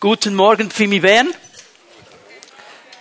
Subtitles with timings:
[0.00, 1.34] Guten Morgen, Pfimi Bern.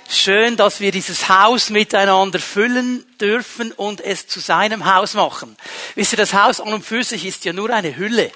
[0.09, 5.55] Schön, dass wir dieses Haus miteinander füllen dürfen und es zu seinem Haus machen.
[5.93, 8.31] Wisst ihr, das Haus an und für sich ist ja nur eine Hülle.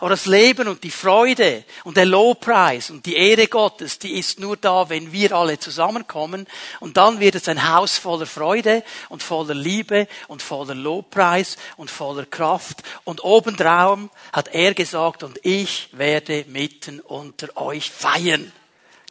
[0.00, 4.38] Aber das Leben und die Freude und der Lobpreis und die Ehre Gottes, die ist
[4.38, 6.46] nur da, wenn wir alle zusammenkommen.
[6.80, 11.90] Und dann wird es ein Haus voller Freude und voller Liebe und voller Lobpreis und
[11.90, 12.82] voller Kraft.
[13.04, 13.98] Und obendrauf
[14.32, 18.52] hat er gesagt, und ich werde mitten unter euch feiern.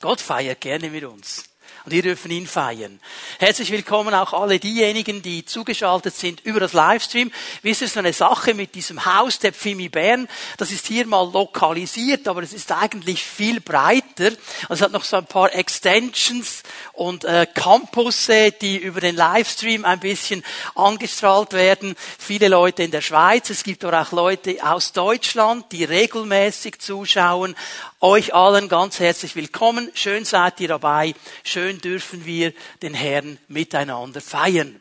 [0.02, 1.46] Gott feiert gerne mit uns
[1.88, 3.00] und wir dürfen ihn feiern.
[3.40, 7.32] Herzlich willkommen auch alle diejenigen, die zugeschaltet sind über das Livestream.
[7.62, 11.32] Wisst ihr, so eine Sache mit diesem Haus der Pfimi Bern, das ist hier mal
[11.32, 14.32] lokalisiert, aber es ist eigentlich viel breiter.
[14.68, 20.02] Es hat noch so ein paar Extensions und äh, Campusse, die über den Livestream ein
[20.02, 20.44] bisschen
[20.76, 21.96] angestrahlt werden.
[22.20, 27.56] Viele Leute in der Schweiz, es gibt auch Leute aus Deutschland, die regelmäßig zuschauen.
[28.00, 29.90] Euch allen ganz herzlich willkommen.
[29.96, 31.16] Schön seid ihr dabei.
[31.44, 32.54] Schön dürfen wir
[32.84, 34.80] den Herrn miteinander feiern.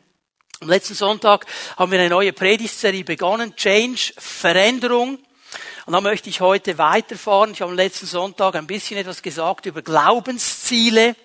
[0.61, 1.47] Am letzten Sonntag
[1.79, 3.57] haben wir eine neue Predigtserie begonnen.
[3.57, 5.19] Change, Veränderung.
[5.87, 7.53] Und da möchte ich heute weiterfahren.
[7.53, 11.17] Ich habe am letzten Sonntag ein bisschen etwas gesagt über Glaubensziele.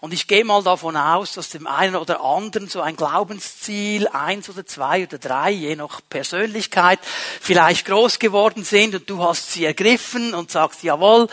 [0.00, 4.48] Und ich gehe mal davon aus, dass dem einen oder anderen so ein Glaubensziel, eins
[4.48, 7.00] oder zwei oder drei, je nach Persönlichkeit,
[7.40, 11.26] vielleicht groß geworden sind und du hast sie ergriffen und sagst, jawohl,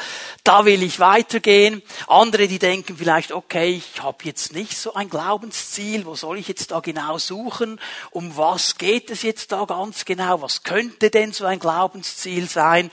[0.44, 1.84] da will ich weitergehen.
[2.08, 6.48] Andere, die denken vielleicht, okay, ich habe jetzt nicht so ein Glaubensziel, wo soll ich
[6.48, 7.80] jetzt da genau suchen?
[8.10, 10.42] Um was geht es jetzt da ganz genau?
[10.42, 12.90] Was könnte denn so ein Glaubensziel sein?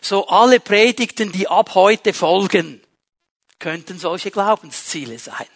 [0.00, 2.80] So alle Predigten, die ab heute folgen,
[3.58, 5.46] könnten solche Glaubensziele sein.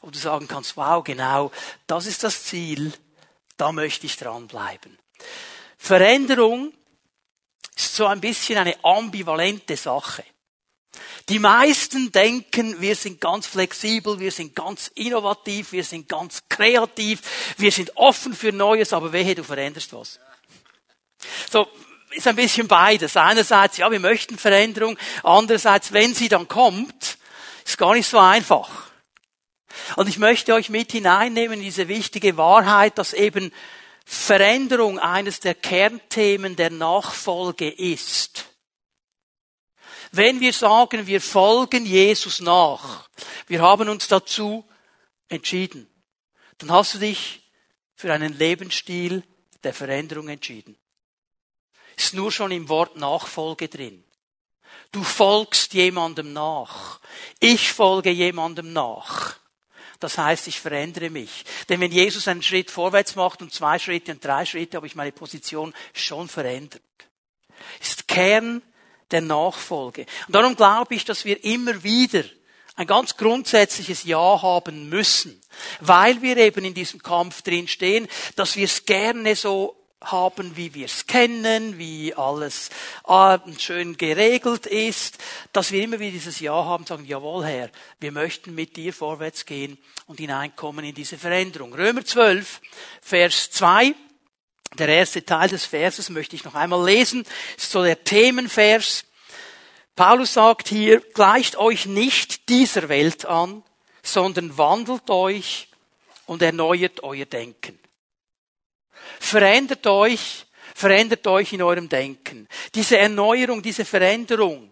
[0.00, 1.50] Wo du sagen kannst, wow, genau,
[1.86, 2.92] das ist das Ziel,
[3.56, 4.98] da möchte ich dranbleiben.
[5.76, 6.72] Veränderung
[7.76, 10.24] ist so ein bisschen eine ambivalente Sache.
[11.28, 17.20] Die meisten denken, wir sind ganz flexibel, wir sind ganz innovativ, wir sind ganz kreativ,
[17.56, 20.18] wir sind offen für Neues, aber wehe, du veränderst was.
[21.50, 21.68] So,
[22.10, 23.16] ist ein bisschen beides.
[23.16, 24.98] Einerseits, ja, wir möchten Veränderung.
[25.22, 27.18] Andererseits, wenn sie dann kommt,
[27.64, 28.90] ist gar nicht so einfach.
[29.96, 33.52] Und ich möchte euch mit hineinnehmen in diese wichtige Wahrheit, dass eben
[34.04, 38.46] Veränderung eines der Kernthemen der Nachfolge ist.
[40.12, 43.08] Wenn wir sagen, wir folgen Jesus nach,
[43.46, 44.68] wir haben uns dazu
[45.28, 45.88] entschieden,
[46.58, 47.48] dann hast du dich
[47.94, 49.22] für einen Lebensstil
[49.62, 50.79] der Veränderung entschieden.
[52.00, 54.02] Ist nur schon im Wort Nachfolge drin.
[54.90, 56.98] Du folgst jemandem nach.
[57.40, 59.36] Ich folge jemandem nach.
[59.98, 61.44] Das heißt, ich verändere mich.
[61.68, 64.94] Denn wenn Jesus einen Schritt vorwärts macht und zwei Schritte und drei Schritte, habe ich
[64.94, 66.80] meine Position schon verändert.
[67.82, 68.62] Ist Kern
[69.10, 70.06] der Nachfolge.
[70.26, 72.24] Und darum glaube ich, dass wir immer wieder
[72.76, 75.38] ein ganz grundsätzliches Ja haben müssen,
[75.80, 80.74] weil wir eben in diesem Kampf drin stehen, dass wir es gerne so haben, wie
[80.74, 82.70] wir es kennen, wie alles
[83.06, 85.18] äh, schön geregelt ist,
[85.52, 89.44] dass wir immer wieder dieses Ja haben, sagen, jawohl Herr, wir möchten mit dir vorwärts
[89.44, 91.74] gehen und hineinkommen in diese Veränderung.
[91.74, 92.60] Römer 12,
[93.02, 93.94] Vers 2,
[94.78, 97.24] der erste Teil des Verses möchte ich noch einmal lesen,
[97.56, 99.04] ist so der Themenvers.
[99.96, 103.62] Paulus sagt hier, gleicht euch nicht dieser Welt an,
[104.02, 105.68] sondern wandelt euch
[106.26, 107.78] und erneuert euer Denken.
[109.18, 112.48] Verändert euch, verändert euch in eurem Denken.
[112.74, 114.70] Diese Erneuerung, diese Veränderung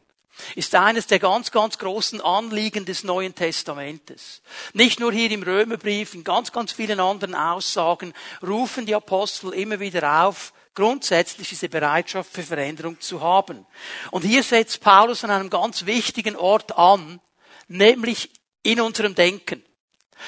[0.54, 4.42] ist eines der ganz, ganz großen Anliegen des Neuen Testamentes.
[4.72, 8.12] Nicht nur hier im Römerbrief, in ganz, ganz vielen anderen Aussagen
[8.46, 13.66] rufen die Apostel immer wieder auf, grundsätzlich diese Bereitschaft für Veränderung zu haben.
[14.12, 17.20] Und hier setzt Paulus an einem ganz wichtigen Ort an,
[17.66, 18.30] nämlich
[18.62, 19.64] in unserem Denken.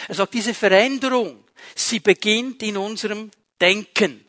[0.08, 1.44] Er sagt, diese Veränderung,
[1.74, 4.24] sie beginnt in unserem denken.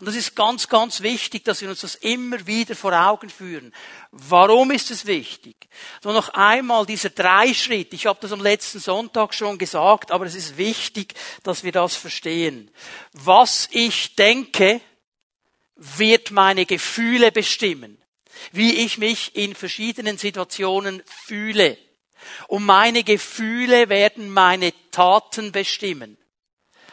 [0.00, 3.72] Und das ist ganz, ganz wichtig, dass wir uns das immer wieder vor Augen führen.
[4.10, 5.68] Warum ist es wichtig?
[6.02, 7.94] Nur noch einmal dieser Dreischritt.
[7.94, 11.14] Ich habe das am letzten Sonntag schon gesagt, aber es ist wichtig,
[11.44, 12.70] dass wir das verstehen.
[13.12, 14.80] Was ich denke,
[15.76, 18.02] wird meine Gefühle bestimmen.
[18.52, 21.78] Wie ich mich in verschiedenen Situationen fühle.
[22.48, 26.18] Und meine Gefühle werden meine Taten bestimmen.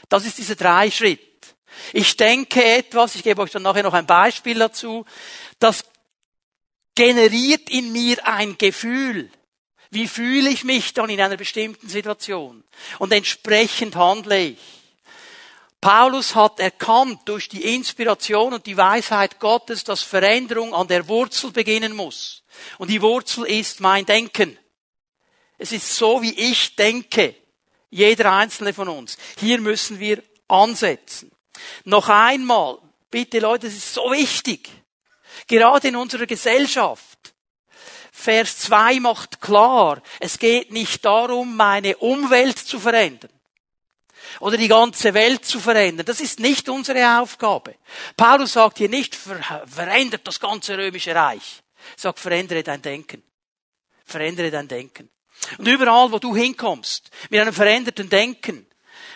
[0.09, 1.32] Das ist dieser Dreischritt.
[1.91, 5.05] Ich denke etwas, ich gebe euch dann nachher noch ein Beispiel dazu,
[5.59, 5.83] das
[6.95, 9.29] generiert in mir ein Gefühl.
[9.89, 12.63] Wie fühle ich mich dann in einer bestimmten Situation?
[12.99, 14.57] Und entsprechend handle ich.
[15.81, 21.51] Paulus hat erkannt durch die Inspiration und die Weisheit Gottes, dass Veränderung an der Wurzel
[21.51, 22.43] beginnen muss.
[22.77, 24.57] Und die Wurzel ist mein Denken.
[25.57, 27.35] Es ist so, wie ich denke.
[27.89, 29.17] Jeder einzelne von uns.
[29.37, 31.31] Hier müssen wir ansetzen.
[31.85, 32.79] Noch einmal,
[33.09, 34.69] bitte Leute, es ist so wichtig.
[35.47, 37.33] Gerade in unserer Gesellschaft.
[38.11, 43.31] Vers 2 macht klar, es geht nicht darum, meine Umwelt zu verändern
[44.39, 46.05] oder die ganze Welt zu verändern.
[46.05, 47.75] Das ist nicht unsere Aufgabe.
[48.15, 51.61] Paulus sagt hier nicht, verändert das ganze römische Reich.
[51.95, 53.23] Er sagt, verändere dein Denken.
[54.05, 55.09] Verändere dein Denken.
[55.57, 58.65] Und überall, wo du hinkommst, mit einem veränderten Denken,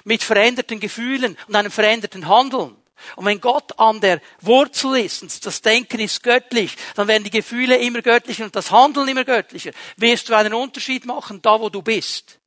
[0.07, 2.75] mit veränderten Gefühlen und einem veränderten Handeln,
[3.15, 7.29] und wenn Gott an der Wurzel ist und das Denken ist göttlich, dann werden die
[7.29, 9.71] Gefühle immer göttlicher und das Handeln immer göttlicher.
[9.97, 12.39] Wirst du einen Unterschied machen, da wo du bist.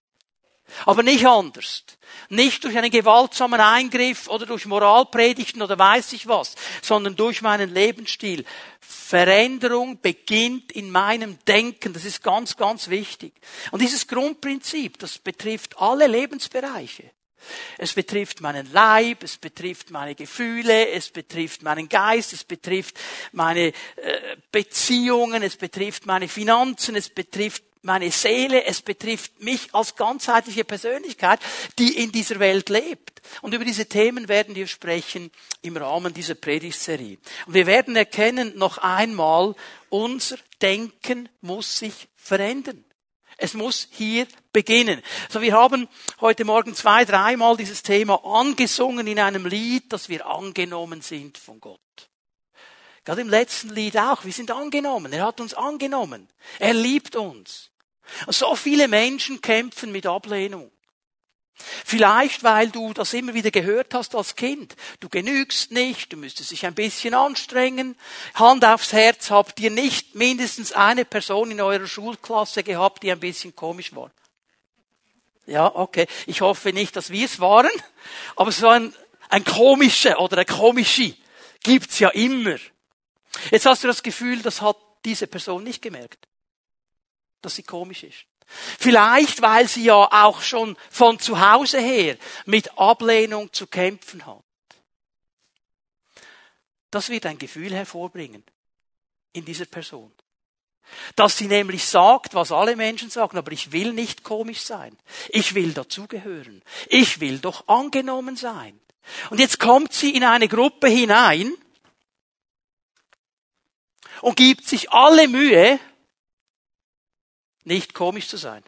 [0.87, 1.85] Aber nicht anders.
[2.29, 7.73] Nicht durch einen gewaltsamen Eingriff oder durch Moralpredigten oder weiß ich was, sondern durch meinen
[7.73, 8.45] Lebensstil.
[8.81, 11.93] Veränderung beginnt in meinem Denken.
[11.93, 13.35] Das ist ganz, ganz wichtig.
[13.71, 17.11] Und dieses Grundprinzip, das betrifft alle Lebensbereiche.
[17.79, 22.99] Es betrifft meinen Leib, es betrifft meine Gefühle, es betrifft meinen Geist, es betrifft
[23.33, 23.73] meine äh,
[24.53, 31.41] Beziehungen, es betrifft meine Finanzen, es betrifft meine Seele, es betrifft mich als ganzheitliche Persönlichkeit,
[31.79, 33.23] die in dieser Welt lebt.
[33.43, 35.31] Und über diese Themen werden wir sprechen
[35.63, 37.19] im Rahmen dieser Predigtserie.
[37.47, 39.55] Und wir werden erkennen, noch einmal,
[39.89, 42.85] unser Denken muss sich verändern.
[43.43, 45.01] Es muss hier beginnen.
[45.31, 45.89] So, wir haben
[46.21, 51.59] heute Morgen zwei, dreimal dieses Thema angesungen in einem Lied, dass wir angenommen sind von
[51.59, 51.81] Gott.
[53.03, 54.27] Gerade im letzten Lied auch.
[54.27, 55.11] Wir sind angenommen.
[55.15, 56.29] Er hat uns angenommen.
[56.59, 57.71] Er liebt uns.
[58.29, 60.71] So viele Menschen kämpfen mit Ablehnung.
[61.85, 64.77] Vielleicht, weil du das immer wieder gehört hast als Kind.
[65.01, 67.97] Du genügst nicht, du müsstest dich ein bisschen anstrengen.
[68.35, 73.21] Hand aufs Herz, habt ihr nicht mindestens eine Person in eurer Schulklasse gehabt, die ein
[73.21, 74.11] bisschen komisch war?
[75.47, 76.07] Ja, okay.
[76.27, 77.71] Ich hoffe nicht, dass wir es waren,
[78.37, 78.95] aber so ein,
[79.29, 81.15] ein komischer oder ein komische
[81.63, 82.57] gibt's ja immer.
[83.51, 86.29] Jetzt hast du das Gefühl, das hat diese Person nicht gemerkt
[87.43, 88.27] dass sie komisch ist.
[88.79, 92.17] Vielleicht, weil sie ja auch schon von zu Hause her
[92.47, 94.43] mit Ablehnung zu kämpfen hat.
[96.91, 98.43] Das wird ein Gefühl hervorbringen
[99.33, 100.13] in dieser Person.
[101.15, 104.97] Dass sie nämlich sagt, was alle Menschen sagen, aber ich will nicht komisch sein.
[105.29, 106.63] Ich will dazugehören.
[106.89, 108.81] Ich will doch angenommen sein.
[109.31, 111.55] Und jetzt kommt sie in eine Gruppe hinein
[114.21, 115.79] und gibt sich alle Mühe,
[117.71, 118.63] nicht komisch zu sein.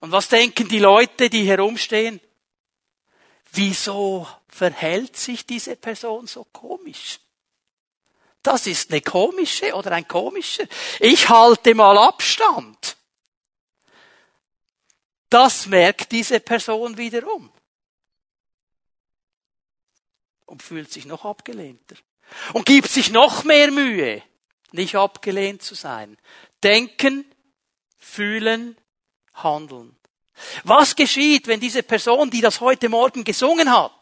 [0.00, 2.20] Und was denken die Leute, die herumstehen?
[3.52, 7.20] Wieso verhält sich diese Person so komisch?
[8.42, 10.64] Das ist eine komische oder ein komischer.
[11.00, 12.96] Ich halte mal Abstand.
[15.28, 17.52] Das merkt diese Person wiederum.
[20.44, 21.96] Und fühlt sich noch abgelehnter.
[22.52, 24.22] Und gibt sich noch mehr Mühe,
[24.70, 26.16] nicht abgelehnt zu sein.
[26.62, 27.24] Denken,
[27.96, 28.76] fühlen,
[29.34, 29.96] handeln.
[30.64, 33.92] Was geschieht, wenn diese Person, die das heute Morgen gesungen hat,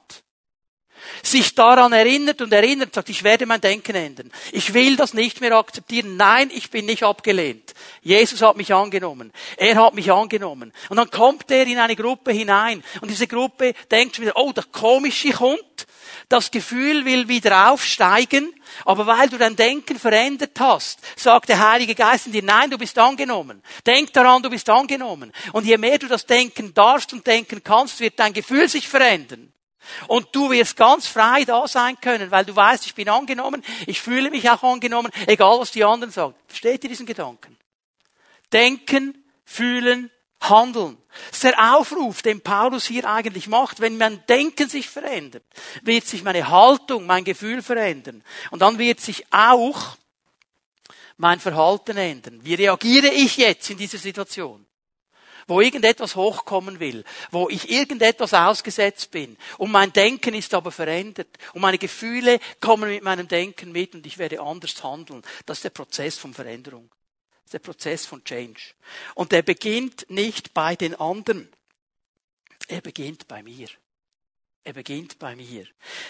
[1.23, 4.31] sich daran erinnert und erinnert, sagt, ich werde mein Denken ändern.
[4.53, 6.17] Ich will das nicht mehr akzeptieren.
[6.17, 7.75] Nein, ich bin nicht abgelehnt.
[8.03, 9.33] Jesus hat mich angenommen.
[9.57, 10.73] Er hat mich angenommen.
[10.89, 12.83] Und dann kommt er in eine Gruppe hinein.
[13.01, 15.87] Und diese Gruppe denkt wieder, oh, der Komische kommt.
[16.29, 18.53] Das Gefühl will wieder aufsteigen,
[18.85, 22.79] aber weil du dein Denken verändert hast, sagt der Heilige Geist in dir, nein, du
[22.79, 23.63] bist angenommen.
[23.87, 25.33] Denk daran, du bist angenommen.
[25.53, 29.53] Und je mehr du das denken darfst und denken kannst, wird dein Gefühl sich verändern.
[30.09, 34.01] Und du wirst ganz frei da sein können, weil du weißt, ich bin angenommen, ich
[34.01, 36.35] fühle mich auch angenommen, egal was die anderen sagen.
[36.47, 37.57] Versteht ihr diesen Gedanken?
[38.53, 40.97] Denken, fühlen, handeln.
[41.29, 43.81] Das ist der Aufruf, den Paulus hier eigentlich macht.
[43.81, 45.45] Wenn mein Denken sich verändert,
[45.83, 48.23] wird sich meine Haltung, mein Gefühl verändern.
[48.51, 49.97] Und dann wird sich auch
[51.17, 52.41] mein Verhalten ändern.
[52.43, 54.67] Wie reagiere ich jetzt in dieser Situation?
[55.47, 59.37] Wo irgendetwas hochkommen will, wo ich irgendetwas ausgesetzt bin.
[59.59, 61.29] Und mein Denken ist aber verändert.
[61.53, 65.23] Und meine Gefühle kommen mit meinem Denken mit und ich werde anders handeln.
[65.45, 66.91] Das ist der Prozess von Veränderung
[67.53, 68.75] der Prozess von Change.
[69.15, 71.49] Und der beginnt nicht bei den anderen.
[72.69, 73.69] Er beginnt bei mir.
[74.67, 75.67] Er beginnt bei mir.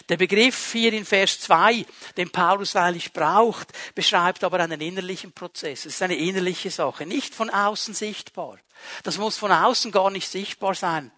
[0.08, 1.84] Der Begriff hier in Vers 2,
[2.16, 5.80] den Paulus eigentlich braucht, beschreibt aber einen innerlichen Prozess.
[5.80, 8.60] Es ist eine innerliche Sache, nicht von außen sichtbar.
[9.02, 11.10] Das muss von außen gar nicht sichtbar sein.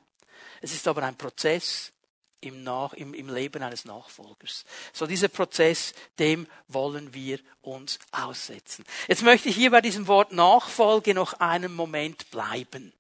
[0.62, 1.92] Es ist aber ein Prozess.
[2.40, 4.64] Im, Nach, im, im Leben eines Nachfolgers.
[4.93, 8.85] So dieser Prozess, dem wollen wir uns aussetzen.
[9.09, 12.93] Jetzt möchte ich hier bei diesem Wort Nachfolge noch einen Moment bleiben.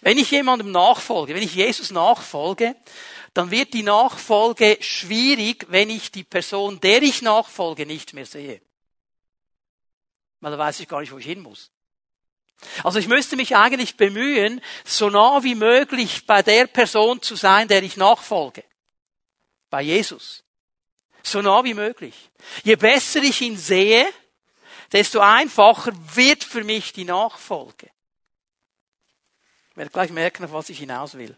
[0.00, 2.74] Wenn ich jemandem nachfolge, wenn ich Jesus nachfolge,
[3.34, 8.62] dann wird die Nachfolge schwierig, wenn ich die Person, der ich nachfolge, nicht mehr sehe.
[10.40, 11.70] Weil da weiß ich gar nicht, wo ich hin muss.
[12.84, 17.68] Also ich müsste mich eigentlich bemühen, so nah wie möglich bei der Person zu sein,
[17.68, 18.64] der ich nachfolge.
[19.70, 20.44] Bei Jesus.
[21.22, 22.30] So nah wie möglich.
[22.64, 24.06] Je besser ich ihn sehe,
[24.92, 27.90] desto einfacher wird für mich die Nachfolge.
[29.70, 31.36] Ich werde gleich merken, auf was ich hinaus will.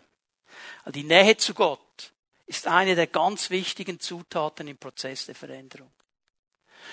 [0.87, 2.13] Die Nähe zu Gott
[2.47, 5.91] ist eine der ganz wichtigen Zutaten im Prozess der Veränderung.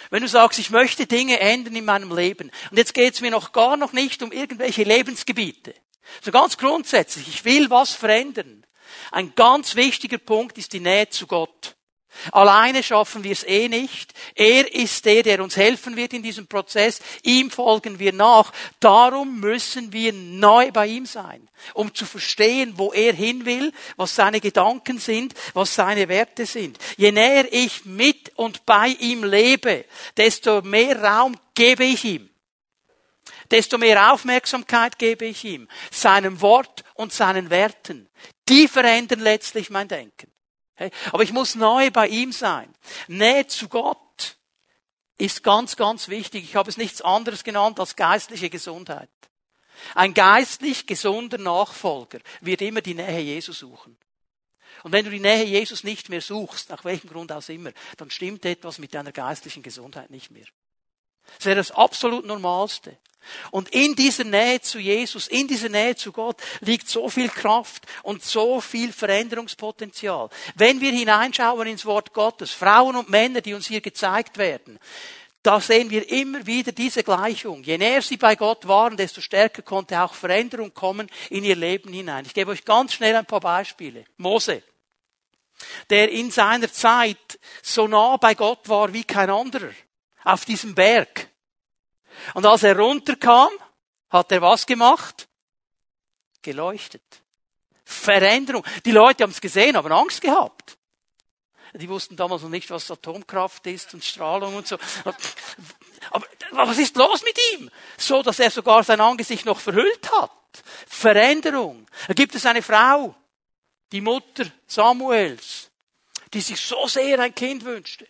[0.09, 3.31] Wenn du sagst, ich möchte Dinge ändern in meinem Leben, und jetzt geht es mir
[3.31, 5.73] noch gar noch nicht um irgendwelche Lebensgebiete,
[6.21, 8.65] so ganz grundsätzlich, ich will was verändern.
[9.11, 11.75] Ein ganz wichtiger Punkt ist die Nähe zu Gott.
[12.31, 14.13] Alleine schaffen wir es eh nicht.
[14.35, 17.01] Er ist der, der uns helfen wird in diesem Prozess.
[17.23, 18.51] Ihm folgen wir nach.
[18.79, 24.15] Darum müssen wir neu bei ihm sein, um zu verstehen, wo er hin will, was
[24.15, 26.77] seine Gedanken sind, was seine Werte sind.
[26.97, 29.85] Je näher ich mit und bei ihm lebe,
[30.17, 32.31] desto mehr Raum gebe ich ihm.
[33.51, 38.09] Desto mehr Aufmerksamkeit gebe ich ihm, seinem Wort und seinen Werten.
[38.47, 40.30] Die verändern letztlich mein Denken.
[41.11, 42.73] Aber ich muss neu bei ihm sein.
[43.07, 44.37] Nähe zu Gott
[45.17, 46.43] ist ganz, ganz wichtig.
[46.43, 49.09] Ich habe es nichts anderes genannt als geistliche Gesundheit.
[49.95, 53.97] Ein geistlich gesunder Nachfolger wird immer die Nähe Jesus suchen.
[54.83, 58.09] Und wenn du die Nähe Jesus nicht mehr suchst, nach welchem Grund auch immer, dann
[58.09, 60.45] stimmt etwas mit deiner geistlichen Gesundheit nicht mehr.
[61.37, 62.97] Das wäre das absolut Normalste.
[63.51, 67.85] Und in dieser Nähe zu Jesus, in dieser Nähe zu Gott liegt so viel Kraft
[68.03, 70.29] und so viel Veränderungspotenzial.
[70.55, 74.79] Wenn wir hineinschauen ins Wort Gottes, Frauen und Männer, die uns hier gezeigt werden,
[75.43, 77.63] da sehen wir immer wieder diese Gleichung.
[77.63, 81.91] Je näher sie bei Gott waren, desto stärker konnte auch Veränderung kommen in ihr Leben
[81.91, 82.25] hinein.
[82.25, 84.05] Ich gebe euch ganz schnell ein paar Beispiele.
[84.17, 84.61] Mose,
[85.89, 89.71] der in seiner Zeit so nah bei Gott war wie kein anderer,
[90.23, 91.29] auf diesem Berg.
[92.33, 93.49] Und als er runterkam,
[94.09, 95.27] hat er was gemacht?
[96.41, 97.03] Geleuchtet.
[97.83, 98.65] Veränderung.
[98.85, 100.77] Die Leute haben es gesehen, haben Angst gehabt.
[101.73, 104.77] Die wussten damals noch nicht, was Atomkraft ist und Strahlung und so.
[106.11, 107.69] Aber was ist los mit ihm?
[107.97, 110.31] So, dass er sogar sein Angesicht noch verhüllt hat.
[110.87, 111.87] Veränderung.
[112.07, 113.15] Da gibt es eine Frau,
[113.91, 115.71] die Mutter Samuels,
[116.33, 118.07] die sich so sehr ein Kind wünschte.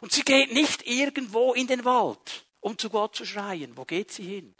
[0.00, 3.76] Und sie geht nicht irgendwo in den Wald, um zu Gott zu schreien.
[3.76, 4.54] Wo geht sie hin?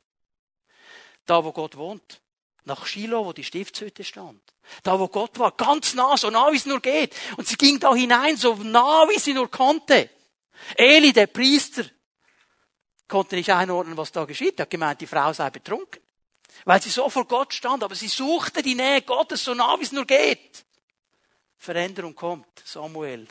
[1.26, 2.20] Da, wo Gott wohnt.
[2.64, 4.42] Nach Shiloh, wo die Stiftshütte stand.
[4.82, 5.52] Da, wo Gott war.
[5.52, 7.14] Ganz nah, so nah, wie es nur geht.
[7.36, 10.10] Und sie ging da hinein, so nah, wie sie nur konnte.
[10.76, 11.84] Eli, der Priester,
[13.06, 14.58] konnte nicht einordnen, was da geschieht.
[14.58, 16.02] Er hat gemeint, die Frau sei betrunken.
[16.64, 19.84] Weil sie so vor Gott stand, aber sie suchte die Nähe Gottes so nah, wie
[19.84, 20.64] es nur geht.
[21.56, 22.62] Veränderung kommt.
[22.64, 23.26] Samuel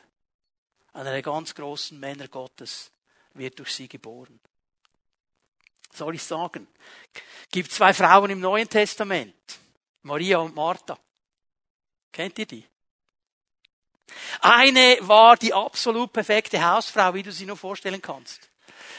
[0.97, 2.91] einer der ganz großen Männer Gottes
[3.35, 4.39] wird durch sie geboren.
[5.93, 6.67] Soll ich sagen?
[7.51, 9.59] Gibt zwei Frauen im Neuen Testament.
[10.01, 10.97] Maria und Martha.
[12.11, 12.65] Kennt ihr die?
[14.41, 18.49] Eine war die absolut perfekte Hausfrau, wie du sie nur vorstellen kannst.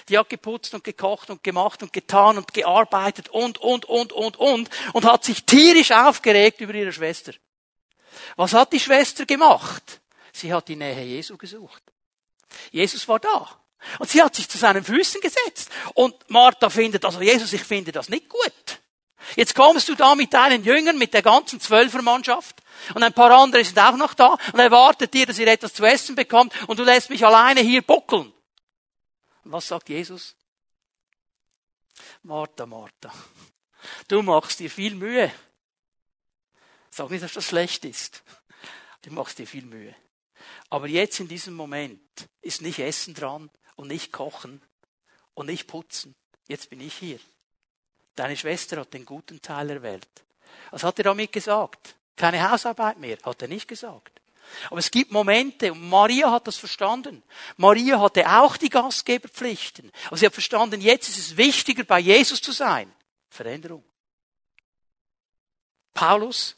[0.09, 4.37] Die hat geputzt und gekocht und gemacht und getan und gearbeitet und, und, und, und,
[4.37, 7.33] und und hat sich tierisch aufgeregt über ihre Schwester.
[8.37, 10.01] Was hat die Schwester gemacht?
[10.39, 11.83] Sie hat die Nähe Jesu gesucht.
[12.71, 13.61] Jesus war da.
[13.99, 15.71] Und sie hat sich zu seinen Füßen gesetzt.
[15.95, 18.81] Und Martha findet, also Jesus, ich finde das nicht gut.
[19.35, 22.63] Jetzt kommst du da mit deinen Jüngern, mit der ganzen Zwölfermannschaft.
[22.95, 24.37] Und ein paar andere sind auch noch da.
[24.53, 26.55] Und erwartet dir, dass ihr etwas zu essen bekommt.
[26.69, 28.33] Und du lässt mich alleine hier buckeln.
[29.45, 30.37] Und was sagt Jesus?
[32.23, 33.13] Martha, Martha.
[34.07, 35.33] Du machst dir viel Mühe.
[36.91, 38.23] Sag nicht, dass das schlecht ist.
[39.03, 39.97] Du machst dir viel Mühe.
[40.71, 42.01] Aber jetzt in diesem Moment
[42.43, 44.63] ist nicht Essen dran und nicht Kochen
[45.35, 46.15] und nicht Putzen.
[46.49, 47.19] Jetzt bin ich hier.
[48.15, 50.09] Deine Schwester hat den guten Teil erwählt.
[50.71, 51.95] Was hat er damit gesagt?
[52.17, 54.21] Keine Hausarbeit mehr, hat er nicht gesagt.
[54.71, 57.23] Aber es gibt Momente, und Maria hat das verstanden.
[57.57, 59.93] Maria hatte auch die Gastgeberpflichten.
[60.07, 62.93] Aber sie hat verstanden, jetzt ist es wichtiger, bei Jesus zu sein.
[63.29, 63.85] Veränderung.
[65.95, 66.57] Paulus,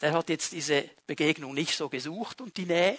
[0.00, 2.98] der hat jetzt diese Begegnung nicht so gesucht und die Nähe.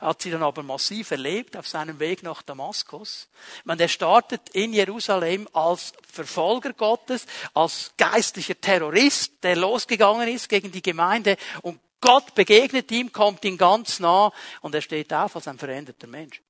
[0.00, 3.28] Er hat sie dann aber massiv erlebt auf seinem Weg nach Damaskus.
[3.64, 10.70] Man, der startet in Jerusalem als Verfolger Gottes, als geistlicher Terrorist, der losgegangen ist gegen
[10.70, 15.46] die Gemeinde und Gott begegnet ihm, kommt ihm ganz nah und er steht auf als
[15.46, 16.42] ein veränderter Mensch.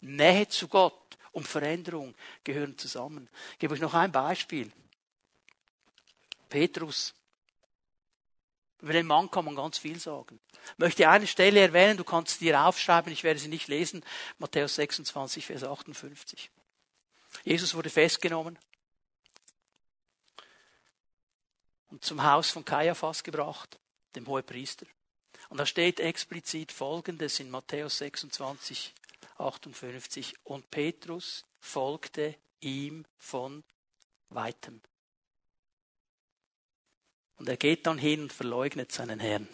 [0.00, 2.14] Nähe zu Gott und Veränderung
[2.44, 3.28] gehören zusammen.
[3.52, 4.70] Ich gebe euch noch ein Beispiel.
[6.48, 7.12] Petrus.
[8.82, 10.40] Über den Mann kann man ganz viel sagen.
[10.72, 14.04] Ich möchte eine Stelle erwähnen, du kannst sie dir aufschreiben, ich werde sie nicht lesen.
[14.38, 16.50] Matthäus 26, Vers 58.
[17.44, 18.58] Jesus wurde festgenommen
[21.90, 23.78] und zum Haus von Kaiaphas gebracht,
[24.16, 24.86] dem Hohepriester.
[25.48, 28.92] Und da steht explizit Folgendes in Matthäus 26,
[29.38, 30.34] 58.
[30.42, 33.62] Und Petrus folgte ihm von
[34.28, 34.82] weitem.
[37.42, 39.48] Und er geht dann hin und verleugnet seinen Herrn.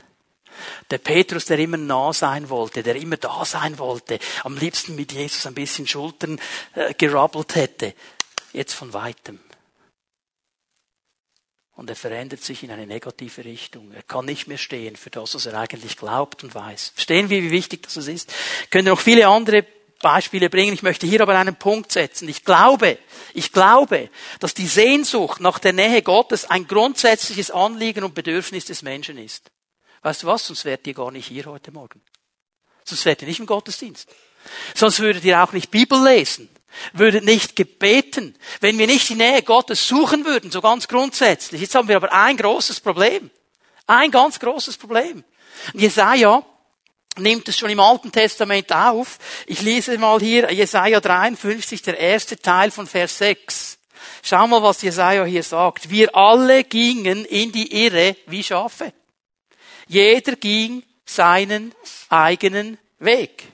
[0.91, 5.11] Der Petrus, der immer nah sein wollte, der immer da sein wollte, am liebsten mit
[5.11, 6.39] Jesus ein bisschen Schultern
[6.75, 7.95] äh, gerabbelt hätte,
[8.53, 9.41] jetzt von weitem.
[11.77, 13.91] Und er verändert sich in eine negative Richtung.
[13.93, 16.93] Er kann nicht mehr stehen für das, was er eigentlich glaubt und weiß.
[16.95, 18.35] Verstehen wir, wie wichtig das ist?
[18.69, 19.65] Könnte noch viele andere
[20.01, 20.73] Beispiele bringen.
[20.73, 22.29] Ich möchte hier aber einen Punkt setzen.
[22.29, 22.99] Ich glaube,
[23.35, 28.83] ich glaube, dass die Sehnsucht nach der Nähe Gottes ein grundsätzliches Anliegen und Bedürfnis des
[28.83, 29.51] Menschen ist.
[30.03, 30.47] Weißt du was?
[30.47, 32.01] Sonst wärt ihr gar nicht hier heute Morgen.
[32.85, 34.09] Sonst wärt ihr nicht im Gottesdienst.
[34.75, 36.49] Sonst würdet ihr auch nicht Bibel lesen.
[36.93, 38.37] Würdet nicht gebeten.
[38.61, 41.61] Wenn wir nicht die Nähe Gottes suchen würden, so ganz grundsätzlich.
[41.61, 43.31] Jetzt haben wir aber ein großes Problem.
[43.87, 45.25] Ein ganz großes Problem.
[45.75, 46.45] Jesaja
[47.17, 49.19] nimmt es schon im Alten Testament auf.
[49.47, 53.79] Ich lese mal hier Jesaja 53, der erste Teil von Vers 6.
[54.23, 55.91] Schau mal, was Jesaja hier sagt.
[55.91, 58.93] Wir alle gingen in die Irre wie Schafe.
[59.87, 61.75] Jeder ging seinen
[62.09, 63.45] eigenen Weg.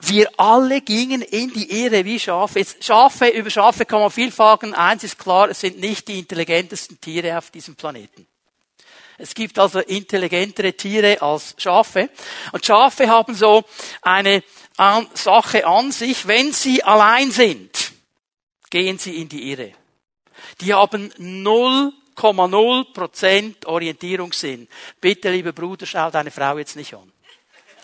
[0.00, 2.60] Wir alle gingen in die Irre wie Schafe.
[2.60, 4.74] Jetzt, Schafe, über Schafe kann man viel fragen.
[4.74, 8.26] Eins ist klar, es sind nicht die intelligentesten Tiere auf diesem Planeten.
[9.18, 12.10] Es gibt also intelligentere Tiere als Schafe.
[12.52, 13.64] Und Schafe haben so
[14.02, 14.42] eine
[15.14, 17.92] Sache an sich, wenn sie allein sind,
[18.68, 19.72] gehen sie in die Irre.
[20.60, 24.68] Die haben 0,0% Orientierungssinn.
[25.00, 27.10] Bitte, liebe Bruder, schau deine Frau jetzt nicht an.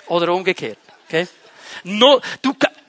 [0.09, 0.77] Oder umgekehrt.
[1.09, 1.27] Okay?
[1.85, 2.21] Du,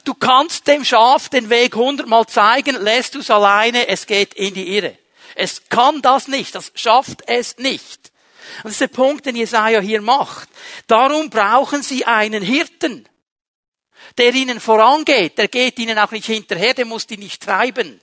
[0.04, 4.54] du kannst dem Schaf den Weg hundertmal zeigen, lässt du es alleine, es geht in
[4.54, 4.98] die Irre.
[5.36, 8.12] Es kann das nicht, das schafft es nicht.
[8.58, 10.49] Und das ist der Punkt, den Jesaja hier macht.
[10.88, 13.08] Darum brauchen sie einen Hirten,
[14.17, 15.38] der ihnen vorangeht.
[15.38, 17.99] Der geht ihnen auch nicht hinterher, der muss die nicht treiben.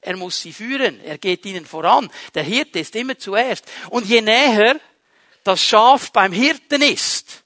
[0.00, 1.00] Er muss sie führen.
[1.00, 2.10] Er geht ihnen voran.
[2.34, 3.64] Der Hirte ist immer zuerst.
[3.90, 4.78] Und je näher
[5.44, 7.44] das Schaf beim Hirten ist,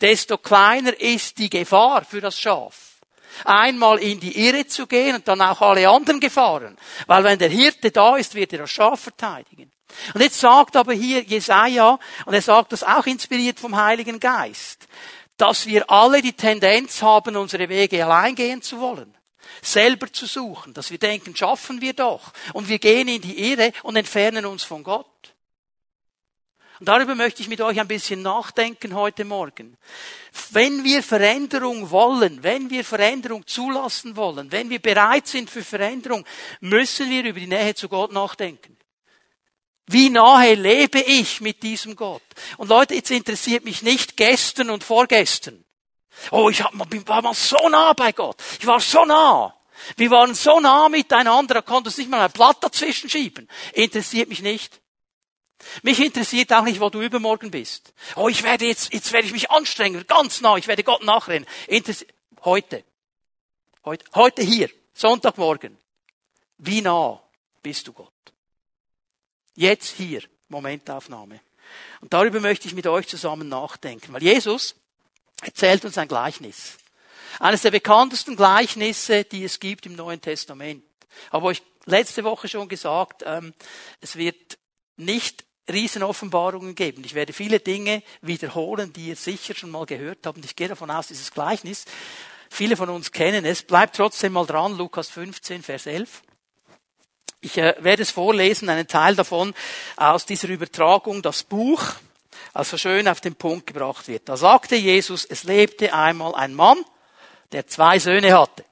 [0.00, 2.90] desto kleiner ist die Gefahr für das Schaf
[3.44, 6.76] einmal in die Irre zu gehen und dann auch alle anderen Gefahren.
[7.06, 9.70] Weil wenn der Hirte da ist, wird er das Schaf verteidigen.
[10.14, 14.86] Und jetzt sagt aber hier Jesaja, und er sagt das auch inspiriert vom Heiligen Geist,
[15.36, 19.14] dass wir alle die Tendenz haben, unsere Wege allein gehen zu wollen.
[19.62, 22.32] Selber zu suchen, dass wir denken, schaffen wir doch.
[22.52, 25.06] Und wir gehen in die Irre und entfernen uns von Gott.
[26.80, 29.76] Und darüber möchte ich mit euch ein bisschen nachdenken heute Morgen.
[30.50, 36.24] Wenn wir Veränderung wollen, wenn wir Veränderung zulassen wollen, wenn wir bereit sind für Veränderung,
[36.60, 38.79] müssen wir über die Nähe zu Gott nachdenken.
[39.92, 42.22] Wie nahe lebe ich mit diesem Gott?
[42.58, 45.64] Und Leute, jetzt interessiert mich nicht gestern und vorgestern.
[46.30, 48.36] Oh, ich war mal so nah bei Gott.
[48.60, 49.52] Ich war so nah.
[49.96, 53.48] Wir waren so nah miteinander, da konnte es nicht mal ein Blatt dazwischen schieben.
[53.72, 54.80] Interessiert mich nicht.
[55.82, 57.92] Mich interessiert auch nicht, wo du übermorgen bist.
[58.14, 61.48] Oh, ich werde jetzt, jetzt werde ich mich anstrengen, ganz nah, ich werde Gott nachrennen.
[61.66, 62.06] Interess
[62.44, 62.84] heute.
[63.84, 65.76] Heute, heute hier, Sonntagmorgen.
[66.58, 67.20] Wie nah
[67.60, 68.12] bist du Gott?
[69.54, 71.40] Jetzt hier, Momentaufnahme.
[72.00, 74.74] Und darüber möchte ich mit euch zusammen nachdenken, weil Jesus
[75.42, 76.78] erzählt uns ein Gleichnis.
[77.38, 80.84] Eines der bekanntesten Gleichnisse, die es gibt im Neuen Testament.
[81.30, 83.54] Aber euch letzte Woche schon gesagt, ähm,
[84.00, 84.58] es wird
[84.96, 87.04] nicht Riesenoffenbarungen geben.
[87.04, 90.36] Ich werde viele Dinge wiederholen, die ihr sicher schon mal gehört habt.
[90.36, 91.84] Und ich gehe davon aus, dieses Gleichnis,
[92.50, 93.62] viele von uns kennen es.
[93.62, 96.22] Bleibt trotzdem mal dran, Lukas 15, Vers 11.
[97.40, 99.54] Ich äh, werde es vorlesen, einen Teil davon
[99.96, 101.82] aus dieser Übertragung, das Buch,
[102.52, 104.28] also schön auf den Punkt gebracht wird.
[104.28, 106.84] Da sagte Jesus, es lebte einmal ein Mann,
[107.52, 108.64] der zwei Söhne hatte.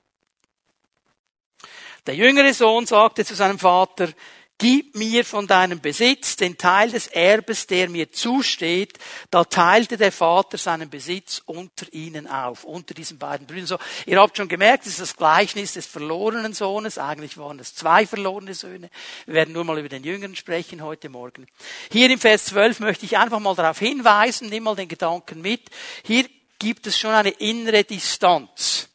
[2.07, 4.09] Der jüngere Sohn sagte zu seinem Vater,
[4.59, 8.99] gib mir von deinem Besitz den Teil des Erbes, der mir zusteht.
[9.31, 13.67] Da teilte der Vater seinen Besitz unter ihnen auf, unter diesen beiden Brüdern.
[13.67, 16.99] So, ihr habt schon gemerkt, es ist das Gleichnis des verlorenen Sohnes.
[16.99, 18.91] Eigentlich waren es zwei verlorene Söhne.
[19.27, 21.47] Wir werden nur mal über den Jüngeren sprechen heute Morgen.
[21.93, 25.71] Hier im Vers 12 möchte ich einfach mal darauf hinweisen, nimm mal den Gedanken mit.
[26.03, 26.27] Hier
[26.59, 28.89] gibt es schon eine innere Distanz.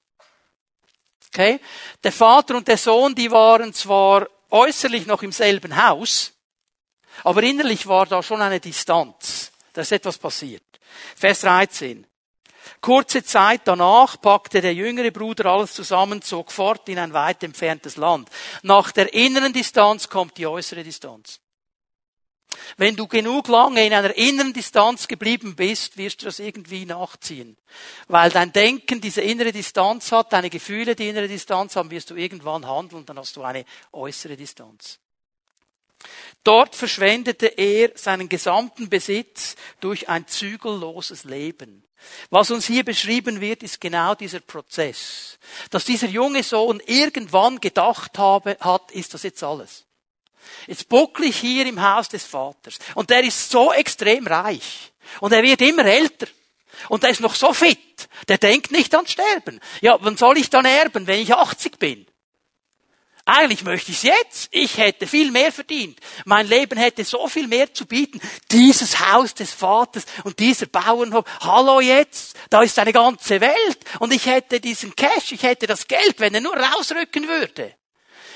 [1.29, 1.59] Okay?
[2.03, 6.31] Der Vater und der Sohn, die waren zwar äußerlich noch im selben Haus,
[7.23, 9.51] aber innerlich war da schon eine Distanz.
[9.73, 10.63] Da ist etwas passiert.
[11.15, 12.05] Vers 13.
[12.79, 17.97] Kurze Zeit danach packte der jüngere Bruder alles zusammen, zog fort in ein weit entferntes
[17.97, 18.29] Land.
[18.61, 21.39] Nach der inneren Distanz kommt die äußere Distanz.
[22.77, 27.57] Wenn du genug lange in einer inneren Distanz geblieben bist, wirst du das irgendwie nachziehen.
[28.07, 32.15] Weil dein Denken diese innere Distanz hat, deine Gefühle die innere Distanz haben, wirst du
[32.15, 34.99] irgendwann handeln dann hast du eine äußere Distanz.
[36.43, 41.85] Dort verschwendete er seinen gesamten Besitz durch ein zügelloses Leben.
[42.29, 45.39] Was uns hier beschrieben wird, ist genau dieser Prozess.
[45.69, 49.85] Dass dieser junge Sohn irgendwann gedacht habe, hat, ist das jetzt alles.
[50.67, 52.79] Jetzt buckle ich hier im Haus des Vaters.
[52.95, 54.91] Und der ist so extrem reich.
[55.19, 56.27] Und er wird immer älter.
[56.89, 58.09] Und er ist noch so fit.
[58.27, 59.59] Der denkt nicht an Sterben.
[59.81, 62.05] Ja, wann soll ich dann erben, wenn ich 80 bin?
[63.25, 64.49] Eigentlich möchte ich es jetzt.
[64.51, 65.97] Ich hätte viel mehr verdient.
[66.25, 68.19] Mein Leben hätte so viel mehr zu bieten.
[68.51, 71.23] Dieses Haus des Vaters und dieser Bauernhof.
[71.39, 72.35] Hallo jetzt.
[72.49, 73.79] Da ist eine ganze Welt.
[73.99, 77.73] Und ich hätte diesen Cash, ich hätte das Geld, wenn er nur rausrücken würde.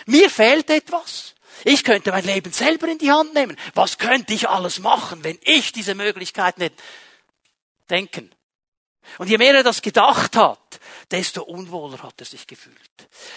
[0.05, 1.35] Mir fehlt etwas.
[1.63, 3.57] Ich könnte mein Leben selber in die Hand nehmen.
[3.73, 6.73] Was könnte ich alles machen, wenn ich diese Möglichkeit nicht
[7.89, 8.33] denken?
[9.17, 10.79] Und je mehr er das gedacht hat,
[11.11, 12.77] desto unwohler hat er sich gefühlt.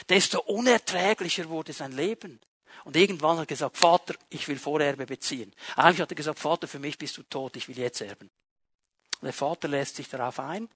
[0.09, 2.41] Desto unerträglicher wurde sein Leben.
[2.85, 5.53] Und irgendwann hat er gesagt, Vater, ich will Vorerbe beziehen.
[5.77, 8.31] Eigentlich hat er gesagt, Vater, für mich bist du tot, ich will jetzt erben.
[9.21, 10.69] Und der Vater lässt sich darauf ein.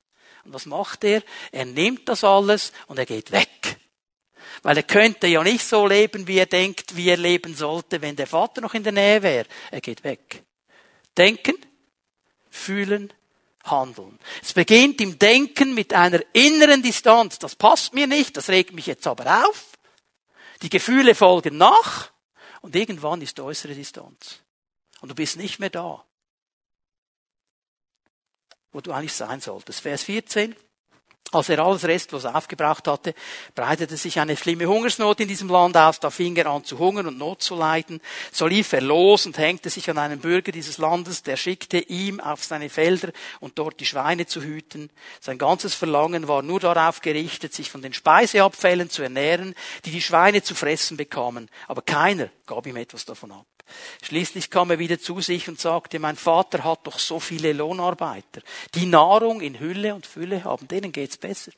[0.44, 1.22] Und was macht er?
[1.50, 3.78] Er nimmt das alles und er geht weg.
[4.62, 8.16] Weil er könnte ja nicht so leben, wie er denkt, wie er leben sollte, wenn
[8.16, 9.46] der Vater noch in der Nähe wäre.
[9.70, 10.42] Er geht weg.
[11.16, 11.54] Denken,
[12.50, 13.12] fühlen,
[13.64, 14.18] handeln.
[14.42, 17.38] Es beginnt im Denken mit einer inneren Distanz.
[17.38, 19.72] Das passt mir nicht, das regt mich jetzt aber auf.
[20.62, 22.10] Die Gefühle folgen nach
[22.60, 24.40] und irgendwann ist äußere Distanz.
[25.00, 26.04] Und du bist nicht mehr da,
[28.72, 29.80] wo du eigentlich sein solltest.
[29.80, 30.56] Vers 14.
[31.34, 33.14] Als er alles restlos aufgebraucht hatte,
[33.54, 37.06] breitete sich eine schlimme Hungersnot in diesem Land aus, da fing er an zu hungern
[37.06, 38.00] und Not zu leiden.
[38.30, 42.20] So lief er los und hängte sich an einen Bürger dieses Landes, der schickte ihm
[42.20, 44.90] auf seine Felder und dort die Schweine zu hüten.
[45.20, 50.02] Sein ganzes Verlangen war nur darauf gerichtet, sich von den Speiseabfällen zu ernähren, die die
[50.02, 51.50] Schweine zu fressen bekamen.
[51.66, 53.53] Aber keiner gab ihm etwas davon ab.
[54.02, 58.42] Schließlich kam er wieder zu sich und sagte, mein Vater hat doch so viele Lohnarbeiter,
[58.74, 61.52] die Nahrung in Hülle und Fülle haben, denen geht's besser.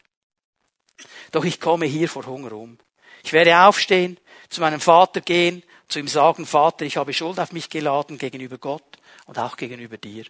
[1.32, 2.78] Doch ich komme hier vor Hunger um.
[3.24, 7.52] Ich werde aufstehen, zu meinem Vater gehen, zu ihm sagen, Vater, ich habe Schuld auf
[7.52, 10.24] mich geladen gegenüber Gott und auch gegenüber dir.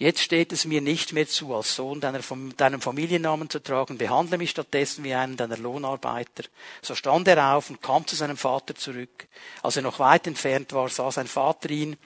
[0.00, 2.20] Jetzt steht es mir nicht mehr zu, als Sohn deiner,
[2.56, 3.98] deinen Familiennamen zu tragen.
[3.98, 6.44] Behandle mich stattdessen wie einen deiner Lohnarbeiter.
[6.80, 9.28] So stand er auf und kam zu seinem Vater zurück.
[9.62, 11.98] Als er noch weit entfernt war, sah sein Vater ihn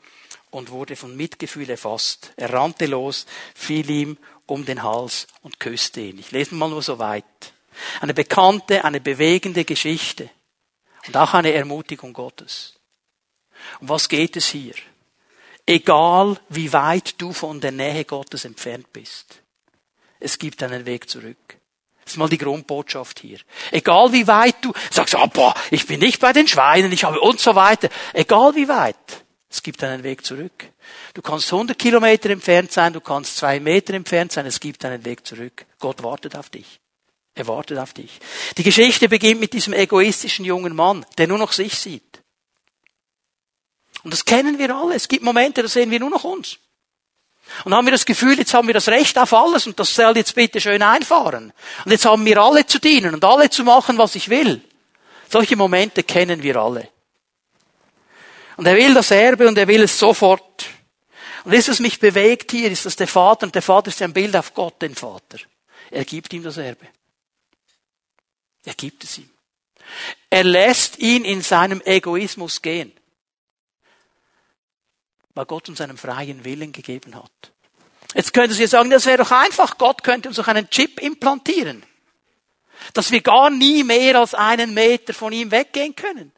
[0.50, 2.32] und wurde von Mitgefühl erfasst.
[2.34, 6.18] Er rannte los, fiel ihm um den Hals und küsste ihn.
[6.18, 7.24] Ich lese mal nur so weit.
[8.00, 10.28] Eine bekannte, eine bewegende Geschichte
[11.06, 12.74] und auch eine Ermutigung Gottes.
[13.78, 14.74] Um was geht es hier?
[15.66, 19.40] Egal wie weit du von der Nähe Gottes entfernt bist.
[20.20, 21.36] Es gibt einen Weg zurück.
[22.04, 23.38] Das ist mal die Grundbotschaft hier.
[23.70, 27.18] Egal wie weit du sagst, oh, boah, ich bin nicht bei den Schweinen, ich habe
[27.20, 27.88] und so weiter.
[28.12, 29.24] Egal wie weit.
[29.48, 30.70] Es gibt einen Weg zurück.
[31.14, 35.04] Du kannst 100 Kilometer entfernt sein, du kannst zwei Meter entfernt sein, es gibt einen
[35.04, 35.64] Weg zurück.
[35.78, 36.80] Gott wartet auf dich.
[37.34, 38.20] Er wartet auf dich.
[38.58, 42.13] Die Geschichte beginnt mit diesem egoistischen jungen Mann, der nur noch sich sieht.
[44.04, 44.94] Und das kennen wir alle.
[44.94, 46.58] Es gibt Momente, da sehen wir nur noch uns.
[47.64, 50.16] Und haben wir das Gefühl, jetzt haben wir das Recht auf alles und das soll
[50.16, 51.52] jetzt bitte schön einfahren.
[51.84, 54.62] Und jetzt haben wir alle zu dienen und alle zu machen, was ich will.
[55.30, 56.88] Solche Momente kennen wir alle.
[58.56, 60.66] Und er will das Erbe und er will es sofort.
[61.44, 64.12] Und das, was mich bewegt hier, ist, dass der Vater, und der Vater ist ein
[64.12, 65.38] Bild auf Gott, den Vater.
[65.90, 66.86] Er gibt ihm das Erbe.
[68.64, 69.30] Er gibt es ihm.
[70.30, 72.92] Er lässt ihn in seinem Egoismus gehen
[75.34, 77.52] weil Gott uns einen freien Willen gegeben hat.
[78.14, 81.84] Jetzt könnte Sie sagen, das wäre doch einfach, Gott könnte uns auch einen Chip implantieren.
[82.92, 86.32] Dass wir gar nie mehr als einen Meter von ihm weggehen können.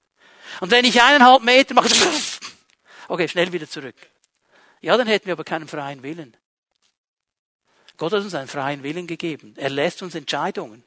[0.61, 1.89] Und wenn ich eineinhalb Meter mache,
[3.09, 3.97] okay, schnell wieder zurück.
[4.81, 6.37] Ja, dann hätten wir aber keinen freien Willen.
[7.97, 9.55] Gott hat uns einen freien Willen gegeben.
[9.57, 10.85] Er lässt uns Entscheidungen.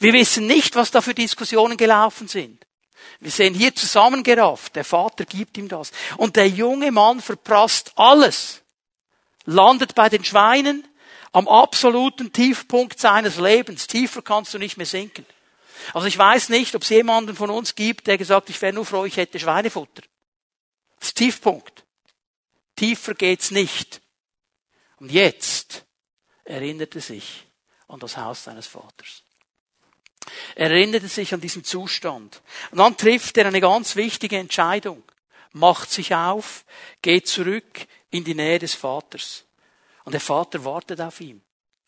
[0.00, 2.65] Wir wissen nicht, was da für Diskussionen gelaufen sind.
[3.20, 5.92] Wir sehen hier zusammengerafft, der Vater gibt ihm das.
[6.16, 8.62] Und der junge Mann verprasst alles,
[9.44, 10.86] landet bei den Schweinen
[11.32, 13.86] am absoluten Tiefpunkt seines Lebens.
[13.86, 15.26] Tiefer kannst du nicht mehr sinken.
[15.92, 18.86] Also ich weiß nicht, ob es jemanden von uns gibt, der gesagt, ich wäre nur
[18.86, 20.02] froh, ich hätte Schweinefutter.
[20.98, 21.84] Das ist Tiefpunkt.
[22.74, 24.00] Tiefer geht's nicht.
[24.98, 25.84] Und jetzt
[26.44, 27.46] erinnerte sich
[27.88, 29.22] an das Haus seines Vaters.
[30.54, 32.42] Er erinnerte sich an diesen Zustand.
[32.70, 35.02] Und dann trifft er eine ganz wichtige Entscheidung.
[35.52, 36.64] Macht sich auf,
[37.02, 39.44] geht zurück in die Nähe des Vaters.
[40.04, 41.42] Und der Vater wartet auf ihn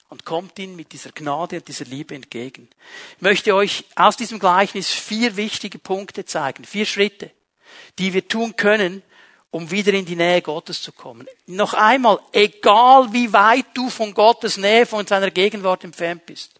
[0.08, 2.68] und kommt ihm mit dieser Gnade und dieser Liebe entgegen.
[3.16, 7.30] Ich möchte euch aus diesem Gleichnis vier wichtige Punkte zeigen, vier Schritte,
[7.98, 9.02] die wir tun können,
[9.50, 11.26] um wieder in die Nähe Gottes zu kommen.
[11.46, 16.57] Noch einmal, egal wie weit du von Gottes Nähe, von seiner Gegenwart entfernt bist.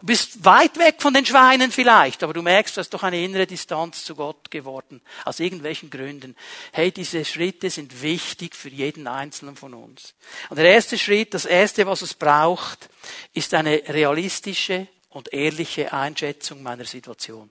[0.00, 3.22] Du bist weit weg von den Schweinen vielleicht, aber du merkst, du hast doch eine
[3.22, 5.02] innere Distanz zu Gott geworden.
[5.26, 6.36] Aus irgendwelchen Gründen.
[6.72, 10.14] Hey, diese Schritte sind wichtig für jeden Einzelnen von uns.
[10.48, 12.88] Und der erste Schritt, das erste, was es braucht,
[13.34, 17.50] ist eine realistische und ehrliche Einschätzung meiner Situation.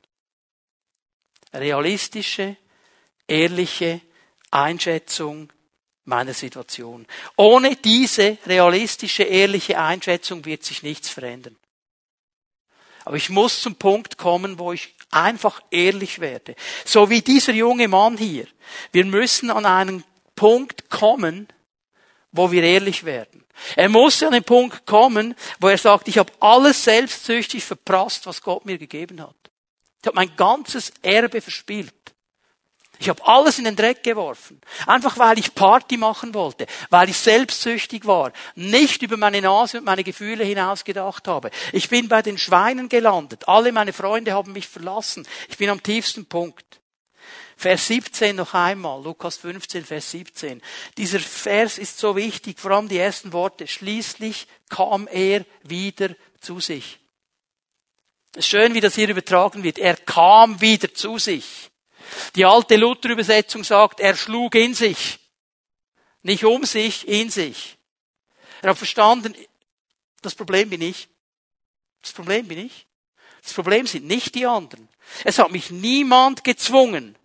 [1.54, 2.58] Realistische,
[3.28, 4.02] ehrliche
[4.50, 5.54] Einschätzung
[6.06, 7.06] meiner Situation.
[7.36, 11.56] Ohne diese realistische, ehrliche Einschätzung wird sich nichts verändern.
[13.06, 16.56] Aber ich muss zum Punkt kommen, wo ich einfach ehrlich werde.
[16.86, 18.46] So wie dieser junge Mann hier.
[18.92, 20.04] Wir müssen an einen
[20.36, 21.48] Punkt kommen,
[22.32, 23.44] wo wir ehrlich werden.
[23.76, 28.42] Er muss an den Punkt kommen, wo er sagt, ich habe alles selbstsüchtig verprasst, was
[28.42, 29.36] Gott mir gegeben hat.
[30.02, 31.94] Ich habe mein ganzes Erbe verspielt.
[33.00, 34.60] Ich habe alles in den Dreck geworfen.
[34.86, 39.86] Einfach weil ich Party machen wollte, weil ich selbstsüchtig war, nicht über meine Nase und
[39.86, 41.50] meine Gefühle hinaus gedacht habe.
[41.72, 43.48] Ich bin bei den Schweinen gelandet.
[43.48, 45.26] Alle meine Freunde haben mich verlassen.
[45.48, 46.66] Ich bin am tiefsten Punkt.
[47.56, 50.62] Vers 17 noch einmal, Lukas 15, Vers 17.
[50.98, 53.68] Dieser Vers ist so wichtig, vor allem die ersten Worte.
[53.68, 57.00] Schließlich kam er wieder zu sich.
[58.34, 59.80] Es ist schön, wie das hier übertragen wird.
[59.80, 61.69] Er kam wieder zu sich.
[62.36, 65.19] Die alte Luther-Übersetzung sagt, er schlug in sich.
[66.22, 67.78] Nicht um sich, in sich.
[68.62, 69.34] Er hat verstanden,
[70.22, 71.08] das Problem bin ich.
[72.02, 72.88] Das Problem bin ich.
[73.41, 74.89] Das Problem sind nicht die anderen.
[75.24, 77.17] Es hat mich niemand gezwungen,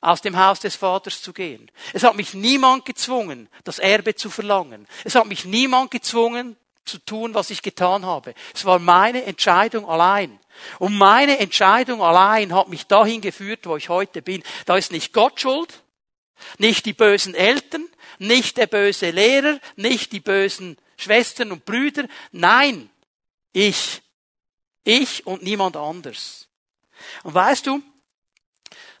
[0.00, 1.70] aus dem Haus des Vaters zu gehen.
[1.92, 4.86] Es hat mich niemand gezwungen, das Erbe zu verlangen.
[5.04, 6.56] Es hat mich niemand gezwungen,
[6.88, 8.34] zu tun, was ich getan habe.
[8.54, 10.40] Es war meine Entscheidung allein.
[10.78, 14.42] Und meine Entscheidung allein hat mich dahin geführt, wo ich heute bin.
[14.66, 15.82] Da ist nicht Gott schuld,
[16.58, 22.06] nicht die bösen Eltern, nicht der böse Lehrer, nicht die bösen Schwestern und Brüder.
[22.32, 22.90] Nein,
[23.52, 24.02] ich.
[24.84, 26.48] Ich und niemand anders.
[27.22, 27.82] Und weißt du,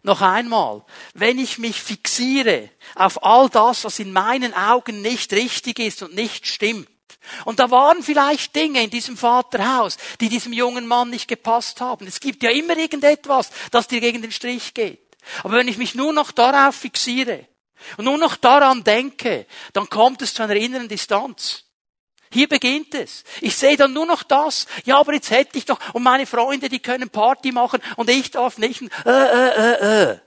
[0.02, 5.78] noch einmal, wenn ich mich fixiere auf all das, was in meinen Augen nicht richtig
[5.78, 6.88] ist und nicht stimmt,
[7.44, 12.06] und da waren vielleicht Dinge in diesem Vaterhaus, die diesem jungen Mann nicht gepasst haben.
[12.06, 15.00] Es gibt ja immer irgendetwas, das dir gegen den Strich geht.
[15.42, 17.46] Aber wenn ich mich nur noch darauf fixiere
[17.96, 21.64] und nur noch daran denke, dann kommt es zu einer inneren Distanz.
[22.30, 23.24] Hier beginnt es.
[23.40, 24.66] Ich sehe dann nur noch das.
[24.84, 28.30] Ja, aber jetzt hätte ich doch, und meine Freunde, die können Party machen und ich
[28.30, 28.82] darf nicht.
[29.04, 30.18] Äh, äh, äh, äh.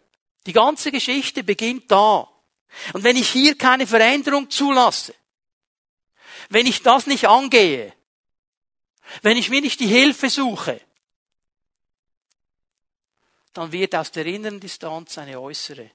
[0.48, 2.28] Die ganze Geschichte beginnt da.
[2.94, 5.14] Und wenn ich hier keine Veränderung zulasse,
[6.52, 7.94] wenn ich das nicht angehe,
[9.22, 10.82] wenn ich mir nicht die Hilfe suche,
[13.54, 15.90] dann wird aus der inneren Distanz eine äußere.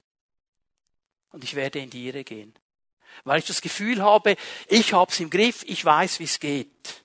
[1.31, 2.53] Und ich werde in die Irre gehen.
[3.23, 4.35] Weil ich das Gefühl habe,
[4.67, 7.03] ich hab's im Griff, ich weiß, wie es geht.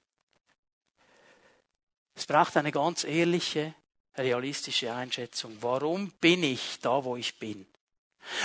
[2.15, 3.75] Es braucht eine ganz ehrliche,
[4.17, 5.57] realistische Einschätzung.
[5.61, 7.67] Warum bin ich da, wo ich bin?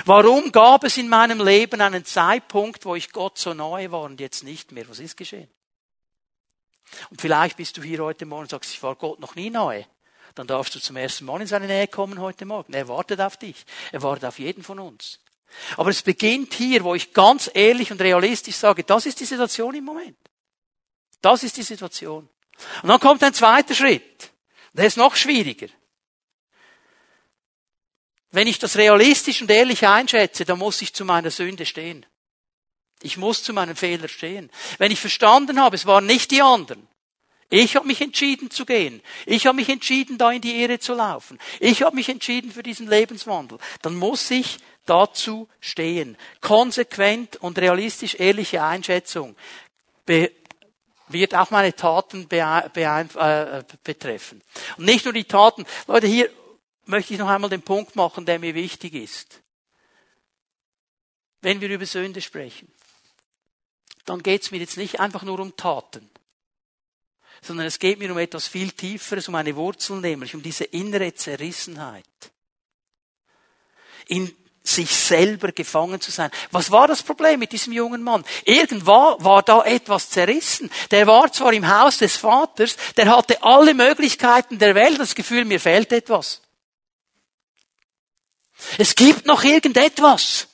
[0.06, 4.20] Warum gab es in meinem Leben einen Zeitpunkt, wo ich Gott so nahe war und
[4.20, 4.88] jetzt nicht mehr?
[4.90, 5.50] Was ist geschehen?
[7.10, 9.86] Und vielleicht bist du hier heute Morgen und sagst, ich war Gott noch nie nahe.
[10.36, 12.74] Dann darfst du zum ersten Mal in seine Nähe kommen heute Morgen.
[12.74, 13.66] Er wartet auf dich.
[13.92, 15.20] Er wartet auf jeden von uns.
[15.78, 19.74] Aber es beginnt hier, wo ich ganz ehrlich und realistisch sage, das ist die Situation
[19.76, 20.18] im Moment.
[21.22, 22.30] Das ist die Situation.
[22.84, 24.32] Und dann kommt ein zweiter Schritt.
[24.74, 25.68] Der ist noch schwieriger.
[28.32, 32.06] Wenn ich das realistisch und ehrlich einschätze, dann muss ich zu meiner Sünde stehen.
[33.02, 34.50] Ich muss zu meinem Fehler stehen.
[34.80, 36.88] Wenn ich verstanden habe, es waren nicht die anderen,
[37.50, 39.02] Ich habe mich entschieden zu gehen.
[39.26, 41.40] Ich habe mich entschieden, da in die Ehre zu laufen.
[41.62, 43.58] Ich habe mich entschieden für diesen Lebenswandel.
[43.82, 46.18] Dann muss ich dazu stehen.
[46.42, 49.38] Konsequent und realistisch ehrliche Einschätzung
[50.06, 54.42] wird auch meine Taten äh, betreffen.
[54.78, 55.66] Und nicht nur die Taten.
[55.88, 56.30] Leute, hier
[56.88, 59.42] möchte ich noch einmal den Punkt machen, der mir wichtig ist.
[61.42, 62.72] Wenn wir über Sünde sprechen,
[64.06, 66.10] dann geht es mir jetzt nicht einfach nur um Taten
[67.42, 71.14] sondern es geht mir um etwas viel Tieferes, um eine Wurzel nämlich, um diese innere
[71.14, 72.06] Zerrissenheit.
[74.08, 76.30] In sich selber gefangen zu sein.
[76.52, 78.26] Was war das Problem mit diesem jungen Mann?
[78.44, 80.70] Irgendwann war da etwas zerrissen.
[80.92, 85.46] Der war zwar im Haus des Vaters, der hatte alle Möglichkeiten der Welt, das Gefühl,
[85.46, 86.42] mir fehlt etwas.
[88.78, 90.48] Es gibt noch irgendetwas.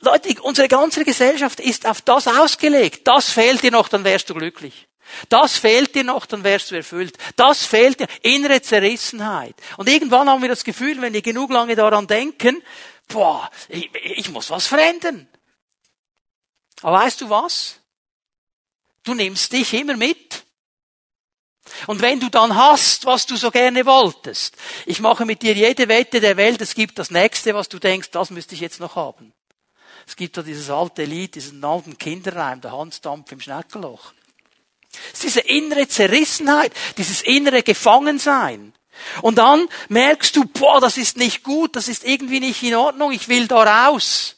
[0.00, 3.06] Leute, unsere ganze Gesellschaft ist auf das ausgelegt.
[3.06, 4.86] Das fehlt dir noch, dann wärst du glücklich.
[5.28, 7.16] Das fehlt dir noch, dann wärst du erfüllt.
[7.36, 8.06] Das fehlt dir.
[8.22, 9.56] Innere Zerrissenheit.
[9.76, 12.62] Und irgendwann haben wir das Gefühl, wenn wir genug lange daran denken,
[13.08, 15.26] boah, ich, ich muss was verändern.
[16.82, 17.80] Aber weißt du was?
[19.02, 20.44] Du nimmst dich immer mit.
[21.86, 25.88] Und wenn du dann hast, was du so gerne wolltest, ich mache mit dir jede
[25.88, 28.96] Wette der Welt, es gibt das nächste, was du denkst, das müsste ich jetzt noch
[28.96, 29.32] haben.
[30.06, 34.12] Es gibt da dieses alte Lied, diesen alten Kinderreim, der Hansdampf im Schneckenloch.
[35.12, 38.72] Es ist diese innere Zerrissenheit, dieses innere Gefangensein.
[39.22, 43.12] Und dann merkst du, boah, das ist nicht gut, das ist irgendwie nicht in Ordnung,
[43.12, 44.36] ich will da raus.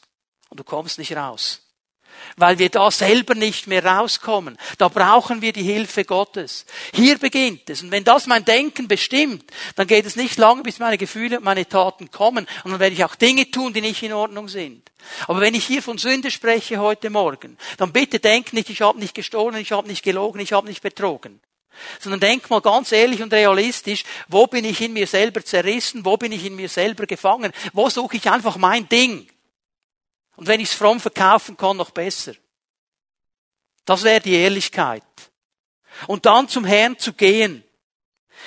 [0.49, 1.60] Und du kommst nicht raus
[2.41, 4.57] weil wir da selber nicht mehr rauskommen.
[4.79, 6.65] Da brauchen wir die Hilfe Gottes.
[6.93, 7.83] Hier beginnt es.
[7.83, 11.45] Und wenn das mein Denken bestimmt, dann geht es nicht lange, bis meine Gefühle und
[11.45, 12.47] meine Taten kommen.
[12.63, 14.91] Und dann werde ich auch Dinge tun, die nicht in Ordnung sind.
[15.27, 18.99] Aber wenn ich hier von Sünde spreche heute Morgen, dann bitte denk nicht, ich habe
[18.99, 21.39] nicht gestohlen, ich habe nicht gelogen, ich habe nicht betrogen.
[21.99, 26.17] Sondern denk mal ganz ehrlich und realistisch, wo bin ich in mir selber zerrissen, wo
[26.17, 29.27] bin ich in mir selber gefangen, wo suche ich einfach mein Ding.
[30.41, 32.33] Und wenn ich es fromm verkaufen kann, noch besser.
[33.85, 35.03] Das wäre die Ehrlichkeit.
[36.07, 37.63] Und dann zum Herrn zu gehen,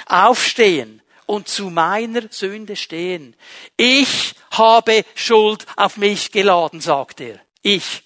[0.07, 3.37] aufstehen und zu meiner Sünde stehen.
[3.76, 7.38] Ich habe Schuld auf mich geladen, sagt er.
[7.62, 8.02] Ich,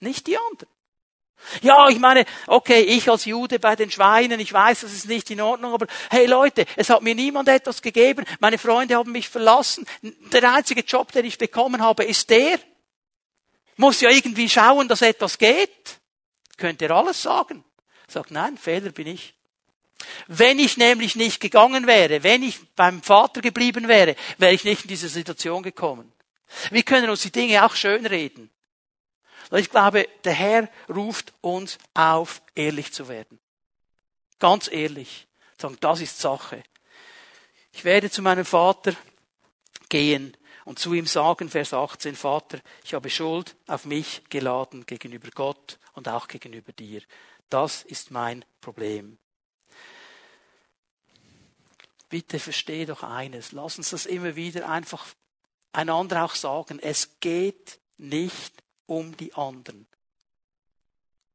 [0.00, 0.68] nicht die anderen.
[1.62, 5.30] Ja, ich meine, okay, ich als Jude bei den Schweinen, ich weiß, das ist nicht
[5.30, 9.30] in Ordnung, aber hey Leute, es hat mir niemand etwas gegeben, meine Freunde haben mich
[9.30, 12.60] verlassen, der einzige Job, den ich bekommen habe, ist der.
[13.82, 15.98] Muss ja irgendwie schauen, dass etwas geht.
[16.56, 17.64] Könnt ihr alles sagen?
[18.06, 19.34] Sagt, nein, Fehler bin ich.
[20.28, 24.82] Wenn ich nämlich nicht gegangen wäre, wenn ich beim Vater geblieben wäre, wäre ich nicht
[24.82, 26.12] in diese Situation gekommen.
[26.70, 28.50] Wir können uns die Dinge auch schön reden.
[29.50, 33.40] Ich glaube, der Herr ruft uns auf, ehrlich zu werden.
[34.38, 35.26] Ganz ehrlich.
[35.60, 36.62] Sagen, das ist Sache.
[37.72, 38.94] Ich werde zu meinem Vater
[39.88, 45.28] gehen und zu ihm sagen, Vers 18, Vater, ich habe Schuld auf mich geladen gegenüber
[45.34, 47.02] Gott und auch gegenüber dir.
[47.48, 49.18] Das ist mein Problem.
[52.08, 53.52] Bitte versteh doch eines.
[53.52, 55.06] Lass uns das immer wieder einfach
[55.72, 56.78] einander auch sagen.
[56.78, 58.52] Es geht nicht
[58.86, 59.86] um die anderen.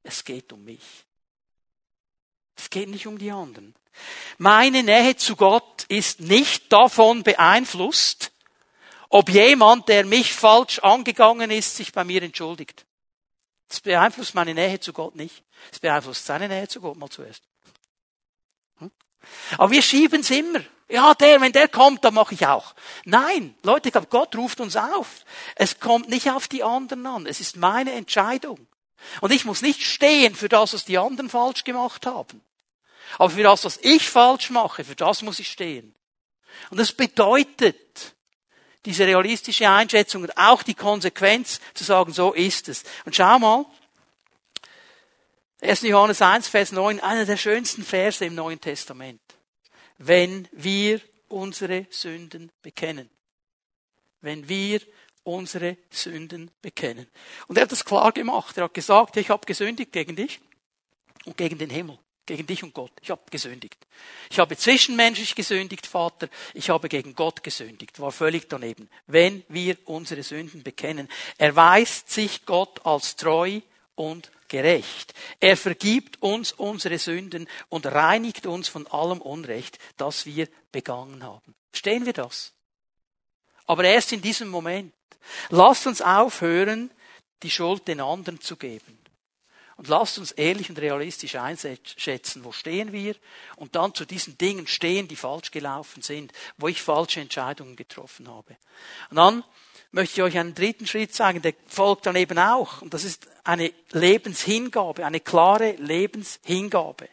[0.04, 1.06] Es geht um mich.
[2.56, 3.76] Es geht nicht um die anderen.
[4.38, 8.32] Meine Nähe zu Gott ist nicht davon beeinflusst,
[9.10, 12.86] ob jemand, der mich falsch angegangen ist, sich bei mir entschuldigt.
[13.70, 15.43] Das beeinflusst meine Nähe zu Gott nicht.
[15.72, 17.43] Das beeinflusst seine Nähe zu Gott mal zuerst.
[18.80, 18.91] Hm?
[19.58, 20.62] Aber wir schieben es immer.
[20.89, 22.74] Ja, der, wenn der kommt, dann mache ich auch.
[23.04, 25.26] Nein, Leute, ich glaube, Gott ruft uns auf.
[25.56, 27.26] Es kommt nicht auf die anderen an.
[27.26, 28.67] Es ist meine Entscheidung.
[29.20, 32.41] Und ich muss nicht stehen für das, was die anderen falsch gemacht haben.
[33.17, 35.93] Aber für das, was ich falsch mache, für das muss ich stehen.
[36.70, 38.15] Und das bedeutet,
[38.86, 42.84] diese realistische Einschätzung und auch die Konsequenz zu sagen, so ist es.
[43.06, 43.66] Und schau mal,
[45.62, 45.82] 1.
[45.82, 49.22] Johannes 1, Vers 9, einer der schönsten Verse im Neuen Testament.
[49.98, 53.10] Wenn wir unsere Sünden bekennen.
[54.22, 54.82] Wenn wir
[55.24, 57.08] unsere Sünden bekennen.
[57.48, 58.58] Und er hat das klar gemacht.
[58.58, 60.40] Er hat gesagt, ich habe gesündigt gegen dich
[61.26, 62.92] und gegen den Himmel gegen dich und Gott.
[63.02, 63.88] Ich habe gesündigt.
[64.30, 66.30] Ich habe zwischenmenschlich gesündigt, Vater.
[66.54, 68.00] Ich habe gegen Gott gesündigt.
[68.00, 68.90] War völlig daneben.
[69.08, 71.10] Wenn wir unsere Sünden bekennen,
[71.40, 73.62] erweist sich Gott als treu
[73.96, 75.13] und gerecht.
[75.40, 81.56] Er vergibt uns unsere Sünden und reinigt uns von allem Unrecht, das wir begangen haben.
[81.71, 82.54] Verstehen wir das?
[83.65, 84.94] Aber erst in diesem Moment.
[85.50, 86.92] Lasst uns aufhören,
[87.44, 88.98] die Schuld den anderen zu geben
[89.78, 93.15] Und lasst uns ehrlich und realistisch einschätzen, wo stehen wir
[93.58, 98.28] und dann zu diesen Dingen stehen, die falsch gelaufen sind, wo ich falsche Entscheidungen getroffen
[98.28, 98.58] habe.
[99.12, 99.44] Und dann
[99.92, 102.82] möchte ich euch einen dritten Schritt sagen, der folgt dann eben auch.
[102.82, 107.08] Und das ist eine Lebenshingabe, eine klare Lebenshingabe.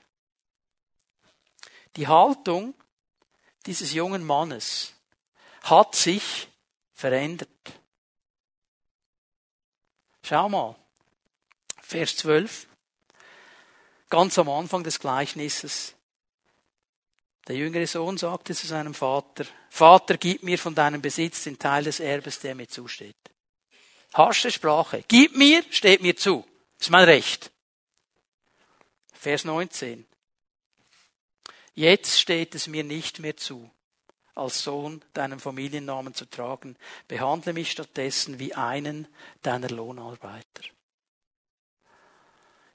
[1.97, 2.75] Die Haltung
[3.67, 4.95] dieses jungen Mannes
[5.63, 6.49] hat sich
[6.95, 7.49] verändert.
[10.23, 10.77] Schau mal,
[11.87, 12.67] Vers 12,
[14.09, 15.95] ganz am Anfang des Gleichnisses.
[17.47, 21.85] Der jüngere Sohn sagte zu seinem Vater, Vater, gib mir von deinem Besitz den Teil
[21.85, 23.17] des Erbes, der mir zusteht.
[24.15, 25.05] Harsche Sprache.
[25.07, 26.47] Gib mir, steht mir zu.
[26.81, 27.53] Ist mein Recht.
[29.13, 30.07] Vers 19.
[31.75, 33.71] Jetzt steht es mir nicht mehr zu,
[34.35, 36.77] als Sohn deinen Familiennamen zu tragen.
[37.09, 39.07] Behandle mich stattdessen wie einen
[39.43, 40.74] deiner Lohnarbeiter.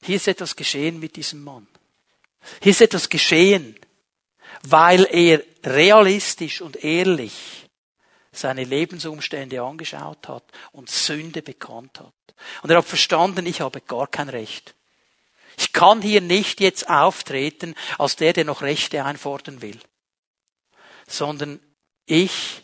[0.02, 1.68] Hier ist etwas geschehen mit diesem Mann.
[2.62, 3.76] Hier ist etwas geschehen,
[4.64, 7.70] weil er realistisch und ehrlich
[8.32, 12.14] seine Lebensumstände angeschaut hat und Sünde bekannt hat.
[12.62, 14.76] Und er hat verstanden, ich habe gar kein Recht.
[15.58, 19.78] Ich kann hier nicht jetzt auftreten als der, der noch Rechte einfordern will,
[21.06, 21.60] sondern
[22.06, 22.64] ich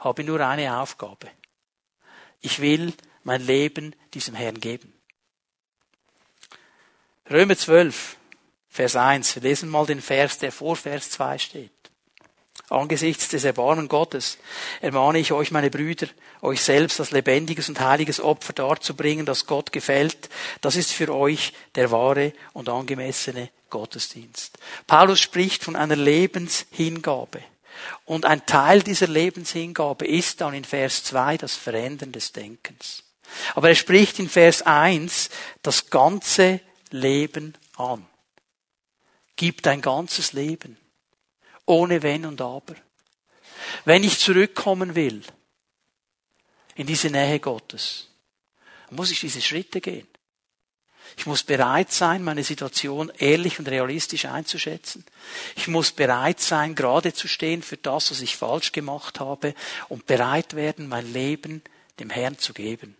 [0.00, 1.30] habe nur eine Aufgabe.
[2.40, 2.94] Ich will
[3.24, 4.93] mein Leben diesem Herrn geben.
[7.30, 8.16] Römer 12,
[8.68, 9.36] Vers 1.
[9.36, 11.70] Wir lesen mal den Vers, der vor Vers 2 steht.
[12.68, 14.36] Angesichts des Erbarmen Gottes
[14.82, 16.06] ermahne ich euch, meine Brüder,
[16.42, 20.28] euch selbst als lebendiges und heiliges Opfer darzubringen, das Gott gefällt.
[20.60, 24.58] Das ist für euch der wahre und angemessene Gottesdienst.
[24.86, 27.42] Paulus spricht von einer Lebenshingabe.
[28.04, 33.02] Und ein Teil dieser Lebenshingabe ist dann in Vers 2 das Verändern des Denkens.
[33.54, 35.30] Aber er spricht in Vers 1
[35.62, 36.60] das ganze
[36.94, 38.06] Leben an.
[39.34, 40.76] Gib dein ganzes Leben.
[41.66, 42.76] Ohne Wenn und Aber.
[43.84, 45.22] Wenn ich zurückkommen will
[46.76, 48.08] in diese Nähe Gottes,
[48.90, 50.06] muss ich diese Schritte gehen.
[51.16, 55.04] Ich muss bereit sein, meine Situation ehrlich und realistisch einzuschätzen.
[55.56, 59.54] Ich muss bereit sein, gerade zu stehen für das, was ich falsch gemacht habe
[59.88, 61.62] und bereit werden, mein Leben
[61.98, 62.96] dem Herrn zu geben.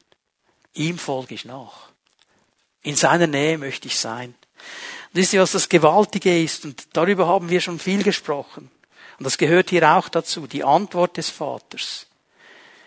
[0.74, 1.93] Ihm folge ich nach.
[2.84, 4.34] In seiner Nähe möchte ich sein.
[5.12, 6.64] Wisst ihr, was das Gewaltige ist?
[6.64, 8.70] Und darüber haben wir schon viel gesprochen.
[9.18, 10.46] Und das gehört hier auch dazu.
[10.46, 12.06] Die Antwort des Vaters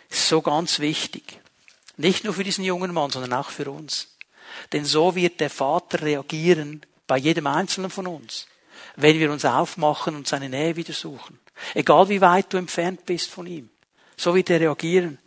[0.10, 1.42] ist so ganz wichtig.
[1.98, 4.16] Nicht nur für diesen jungen Mann, sondern auch für uns.
[4.72, 8.48] Denn so wird der Vater reagieren bei jedem Einzelnen von uns,
[8.96, 11.40] wenn wir uns aufmachen und seine Nähe wieder suchen.
[11.74, 13.70] Egal wie weit du entfernt bist von ihm.
[14.16, 15.18] So wird er reagieren.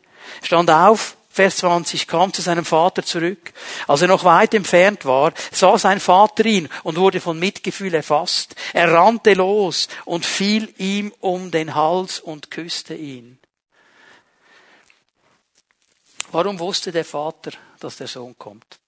[0.43, 3.53] Stand auf, Vers 20, kam zu seinem Vater zurück.
[3.87, 8.57] Als er noch weit entfernt war, sah sein Vater ihn und wurde von Mitgefühl erfasst.
[8.73, 13.39] Er rannte los und fiel ihm um den Hals und küsste ihn.
[16.33, 18.81] Warum wusste der Vater, dass der Sohn kommt?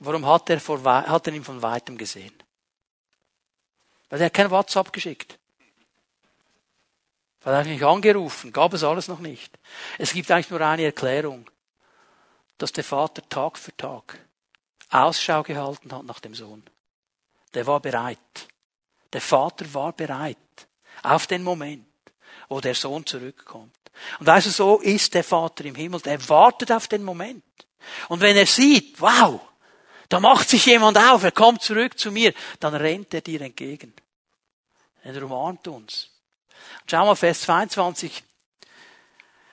[0.00, 2.34] Warum hat er, vor, hat er ihn von weitem gesehen?
[4.08, 5.38] Weil er kein WhatsApp geschickt.
[7.46, 9.56] Hat eigentlich angerufen, gab es alles noch nicht.
[9.98, 11.48] Es gibt eigentlich nur eine Erklärung,
[12.58, 14.18] dass der Vater Tag für Tag
[14.90, 16.64] Ausschau gehalten hat nach dem Sohn.
[17.54, 18.18] Der war bereit.
[19.12, 20.36] Der Vater war bereit
[21.04, 21.86] auf den Moment,
[22.48, 23.76] wo der Sohn zurückkommt.
[24.18, 27.44] Und also so ist der Vater im Himmel, der wartet auf den Moment.
[28.08, 29.40] Und wenn er sieht, wow,
[30.08, 33.94] da macht sich jemand auf, er kommt zurück zu mir, dann rennt er dir entgegen.
[35.04, 36.10] Er umarmt uns.
[36.88, 38.22] Schau mal, Vers 22.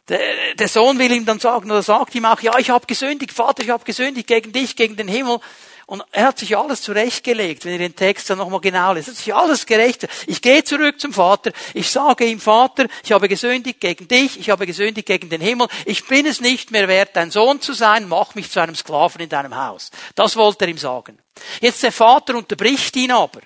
[0.10, 3.32] Der, der Sohn will ihm dann sagen, oder sagt ihm auch, ja, ich habe gesündigt,
[3.32, 5.40] Vater, ich habe gesündigt gegen dich, gegen den Himmel.
[5.86, 9.10] Und er hat sich alles zurechtgelegt, wenn ihr den Text dann nochmal genau lest.
[9.10, 10.08] Er hat sich alles gerecht.
[10.28, 11.52] Ich gehe zurück zum Vater.
[11.74, 14.40] Ich sage ihm, Vater, ich habe gesündigt gegen dich.
[14.40, 15.68] Ich habe gesündigt gegen den Himmel.
[15.86, 18.08] Ich bin es nicht mehr wert, dein Sohn zu sein.
[18.08, 19.92] Mach mich zu einem Sklaven in deinem Haus.
[20.16, 21.20] Das wollte er ihm sagen.
[21.60, 23.42] Jetzt der Vater unterbricht ihn aber.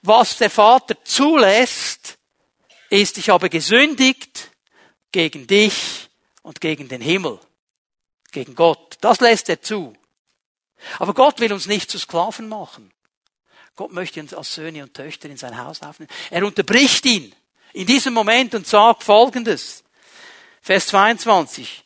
[0.00, 2.18] Was der Vater zulässt,
[2.92, 4.50] ist, ich habe gesündigt
[5.10, 6.08] gegen dich
[6.42, 7.40] und gegen den Himmel,
[8.30, 8.96] gegen Gott.
[9.00, 9.94] Das lässt er zu.
[10.98, 12.92] Aber Gott will uns nicht zu Sklaven machen.
[13.76, 16.10] Gott möchte uns als Söhne und Töchter in sein Haus aufnehmen.
[16.30, 17.34] Er unterbricht ihn
[17.72, 19.82] in diesem Moment und sagt Folgendes.
[20.60, 21.84] Vers 22.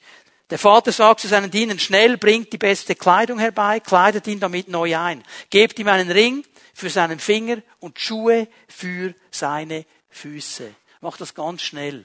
[0.51, 4.69] Der Vater sagt zu seinen Dienern, schnell bringt die beste Kleidung herbei, kleidet ihn damit
[4.69, 5.23] neu ein.
[5.51, 6.45] Gebt ihm einen Ring
[6.75, 10.75] für seinen Finger und Schuhe für seine Füße.
[11.01, 12.05] Mach das ganz schnell.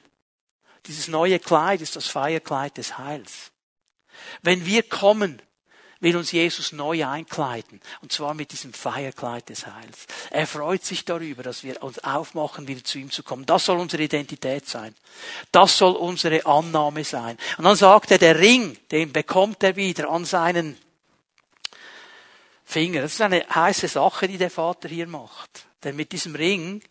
[0.87, 3.51] Dieses neue Kleid ist das Feierkleid des Heils.
[4.41, 5.41] Wenn wir kommen
[6.01, 7.79] will uns Jesus neu einkleiden.
[8.01, 10.07] Und zwar mit diesem Feierkleid des Heils.
[10.31, 13.45] Er freut sich darüber, dass wir uns aufmachen, wieder zu ihm zu kommen.
[13.45, 14.95] Das soll unsere Identität sein.
[15.51, 17.37] Das soll unsere Annahme sein.
[17.57, 20.75] Und dann sagt er, der Ring, den bekommt er wieder an seinen
[22.65, 23.03] Finger.
[23.03, 25.67] Das ist eine heiße Sache, die der Vater hier macht.
[25.83, 26.81] Denn mit diesem Ring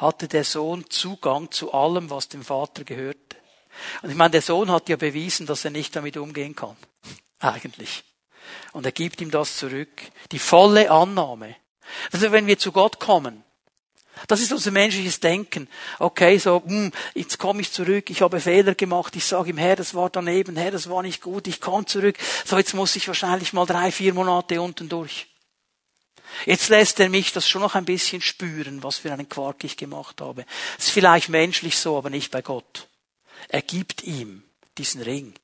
[0.00, 3.36] hatte der Sohn Zugang zu allem, was dem Vater gehörte.
[4.02, 6.76] Und ich meine, der Sohn hat ja bewiesen, dass er nicht damit umgehen kann.
[7.40, 8.04] Eigentlich.
[8.72, 9.90] Und er gibt ihm das zurück.
[10.32, 11.56] Die volle Annahme.
[12.12, 13.44] Also wenn wir zu Gott kommen,
[14.26, 15.68] das ist unser menschliches Denken.
[15.98, 19.76] Okay, so, hm, jetzt komme ich zurück, ich habe Fehler gemacht, ich sage ihm, Herr,
[19.76, 22.16] das war daneben, Herr, das war nicht gut, ich komme zurück.
[22.44, 25.28] So, jetzt muss ich wahrscheinlich mal drei, vier Monate unten durch.
[26.46, 29.76] Jetzt lässt er mich das schon noch ein bisschen spüren, was für einen Quark ich
[29.76, 30.44] gemacht habe.
[30.76, 32.88] Das ist vielleicht menschlich so, aber nicht bei Gott.
[33.48, 34.42] Er gibt ihm
[34.76, 35.34] diesen Ring.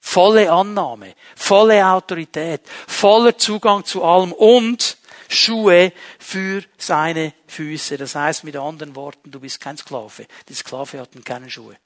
[0.00, 4.96] Volle Annahme, volle Autorität, voller Zugang zu allem und
[5.28, 7.98] Schuhe für seine Füße.
[7.98, 10.26] Das heißt mit anderen Worten, du bist kein Sklave.
[10.48, 11.76] Die Sklave hatten keine Schuhe.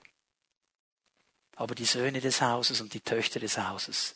[1.56, 4.14] Aber die Söhne des Hauses und die Töchter des Hauses,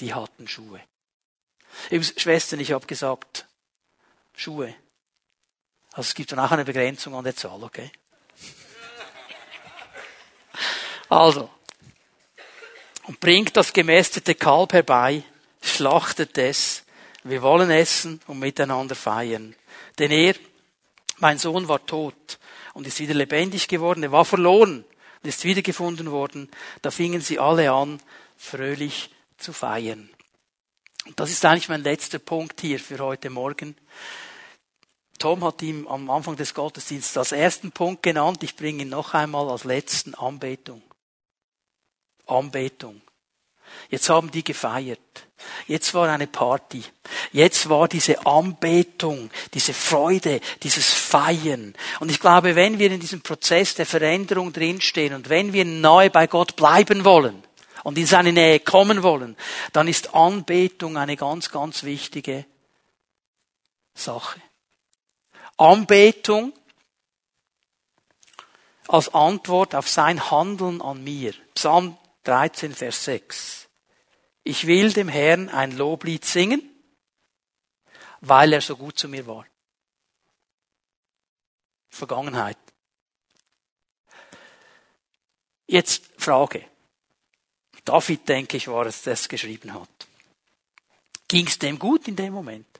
[0.00, 0.80] die hatten Schuhe.
[2.16, 3.46] Schwestern, ich habe gesagt,
[4.34, 4.74] Schuhe.
[5.92, 7.90] Also es gibt dann auch eine Begrenzung an der Zahl, okay?
[11.08, 11.50] Also,
[13.04, 15.22] und bringt das gemästete Kalb herbei,
[15.62, 16.84] schlachtet es,
[17.22, 19.54] wir wollen essen und miteinander feiern.
[19.98, 20.34] Denn er,
[21.18, 22.38] mein Sohn war tot
[22.72, 24.84] und ist wieder lebendig geworden, er war verloren
[25.22, 26.50] und ist wiedergefunden worden.
[26.82, 28.00] Da fingen sie alle an,
[28.36, 30.10] fröhlich zu feiern.
[31.06, 33.76] Und das ist eigentlich mein letzter Punkt hier für heute Morgen.
[35.18, 38.42] Tom hat ihm am Anfang des Gottesdienstes als ersten Punkt genannt.
[38.42, 40.82] Ich bringe ihn noch einmal als letzten Anbetung.
[42.26, 43.00] Anbetung.
[43.90, 45.26] Jetzt haben die gefeiert.
[45.66, 46.82] Jetzt war eine Party.
[47.32, 51.74] Jetzt war diese Anbetung, diese Freude, dieses Feiern.
[52.00, 56.10] Und ich glaube, wenn wir in diesem Prozess der Veränderung drinstehen und wenn wir neu
[56.10, 57.42] bei Gott bleiben wollen
[57.82, 59.36] und in seine Nähe kommen wollen,
[59.72, 62.46] dann ist Anbetung eine ganz, ganz wichtige
[63.94, 64.40] Sache.
[65.56, 66.52] Anbetung
[68.88, 71.34] als Antwort auf sein Handeln an mir.
[71.54, 73.68] Psalm 13, Vers 6.
[74.42, 76.62] Ich will dem Herrn ein Loblied singen,
[78.20, 79.46] weil er so gut zu mir war.
[81.88, 82.58] Vergangenheit.
[85.66, 86.68] Jetzt Frage.
[87.84, 89.88] David, denke ich, war es, der es geschrieben hat.
[91.28, 92.73] Ging es dem gut in dem Moment?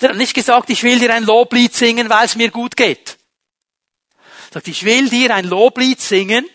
[0.00, 3.18] Er hat nicht gesagt, ich will dir ein Loblied singen, weil es mir gut geht.
[4.50, 6.46] Er sagt, ich will dir ein Loblied singen,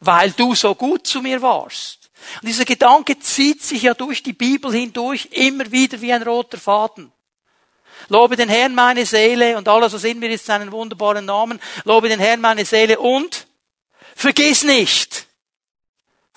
[0.00, 2.10] weil du so gut zu mir warst.
[2.40, 6.58] Und dieser Gedanke zieht sich ja durch die Bibel hindurch immer wieder wie ein roter
[6.58, 7.12] Faden.
[8.08, 11.60] Lobe den Herrn meine Seele und alles, was in mir ist, seinen wunderbaren Namen.
[11.84, 13.46] Lobe den Herrn meine Seele und
[14.14, 15.25] vergiss nicht,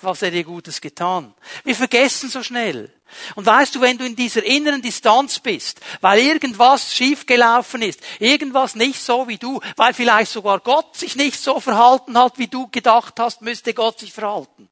[0.02, 1.34] was er dir Gutes getan.
[1.64, 2.92] Wir vergessen so schnell.
[3.34, 8.74] Und weißt du, wenn du in dieser inneren Distanz bist, weil irgendwas schiefgelaufen ist, irgendwas
[8.74, 12.68] nicht so wie du, weil vielleicht sogar Gott sich nicht so verhalten hat, wie du
[12.68, 14.68] gedacht hast, müsste Gott sich verhalten.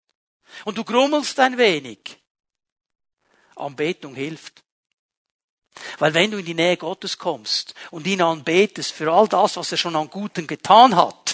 [0.64, 2.18] Und du grummelst ein wenig.
[3.56, 4.62] Anbetung hilft.
[5.98, 9.72] Weil wenn du in die Nähe Gottes kommst und ihn anbetest für all das, was
[9.72, 11.27] er schon an Guten getan hat,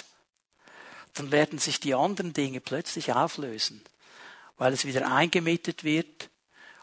[1.15, 3.81] dann werden sich die anderen Dinge plötzlich auflösen,
[4.57, 6.29] weil es wieder eingemietet wird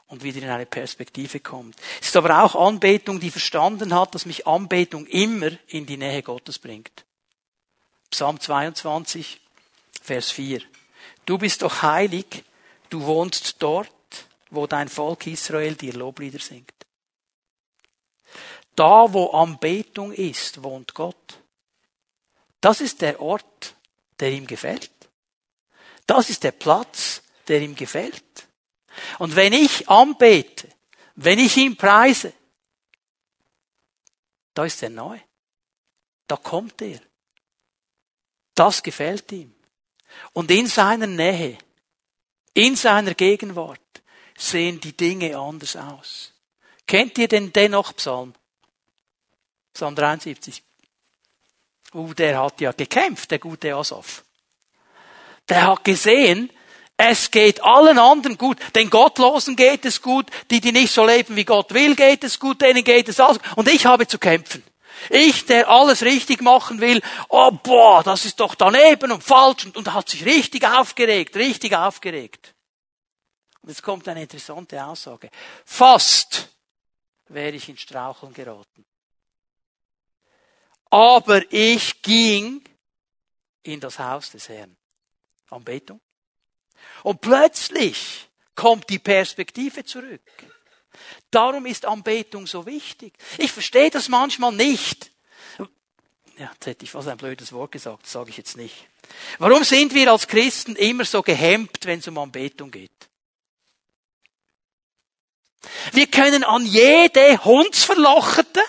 [0.08, 1.76] und wieder in eine Perspektive kommt.
[2.00, 6.22] Es ist aber auch Anbetung, die verstanden hat, dass mich Anbetung immer in die Nähe
[6.22, 7.04] Gottes bringt.
[8.10, 9.40] Psalm 22,
[10.02, 10.60] Vers 4.
[11.24, 12.44] Du bist doch heilig,
[12.90, 13.90] du wohnst dort,
[14.50, 16.74] wo dein Volk Israel dir Loblieder singt.
[18.76, 21.38] Da, wo Anbetung ist, wohnt Gott.
[22.60, 23.74] Das ist der Ort,
[24.20, 24.90] der ihm gefällt.
[26.06, 28.48] Das ist der Platz, der ihm gefällt.
[29.18, 30.68] Und wenn ich anbete,
[31.14, 32.32] wenn ich ihn preise,
[34.54, 35.18] da ist er neu.
[36.26, 37.00] Da kommt er.
[38.54, 39.54] Das gefällt ihm.
[40.32, 41.58] Und in seiner Nähe,
[42.54, 43.80] in seiner Gegenwart
[44.36, 46.32] sehen die Dinge anders aus.
[46.86, 48.34] Kennt ihr den dennoch Psalm?
[49.72, 50.62] Psalm 73.
[51.94, 54.24] Uh, der hat ja gekämpft, der gute Asaf.
[55.48, 56.50] Der hat gesehen,
[56.96, 58.58] es geht allen anderen gut.
[58.74, 60.26] Den Gottlosen geht es gut.
[60.50, 62.60] Die, die nicht so leben, wie Gott will, geht es gut.
[62.60, 63.38] Denen geht es alles.
[63.56, 64.62] Und ich habe zu kämpfen.
[65.10, 69.76] Ich, der alles richtig machen will, oh boah, das ist doch daneben und falsch und,
[69.76, 72.54] und hat sich richtig aufgeregt, richtig aufgeregt.
[73.62, 75.28] Und jetzt kommt eine interessante Aussage.
[75.64, 76.48] Fast
[77.28, 78.84] wäre ich in Straucheln geraten.
[80.92, 82.62] Aber ich ging
[83.62, 84.76] in das Haus des Herrn.
[85.48, 86.02] Anbetung.
[87.02, 90.20] Und plötzlich kommt die Perspektive zurück.
[91.30, 93.14] Darum ist Anbetung so wichtig.
[93.38, 95.10] Ich verstehe das manchmal nicht.
[96.36, 98.86] Ja, jetzt hätte ich fast ein blödes Wort gesagt, das sage ich jetzt nicht.
[99.38, 102.90] Warum sind wir als Christen immer so gehemmt, wenn es um Anbetung geht?
[105.92, 108.60] Wir können an jede Hundsverlocherte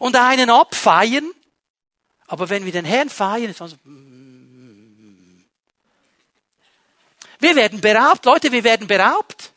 [0.00, 1.32] und einen abfeiern,
[2.26, 5.44] aber wenn wir den Herrn feiern, ist es so, mm.
[7.38, 9.52] wir werden beraubt, Leute, wir werden beraubt.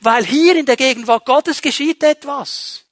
[0.00, 2.84] Weil hier in der Gegenwart Gottes geschieht etwas.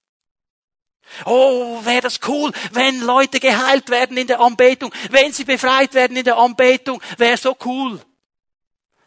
[1.24, 6.16] Oh, wäre das cool, wenn Leute geheilt werden in der Anbetung, wenn sie befreit werden
[6.16, 8.00] in der Anbetung, wäre so cool.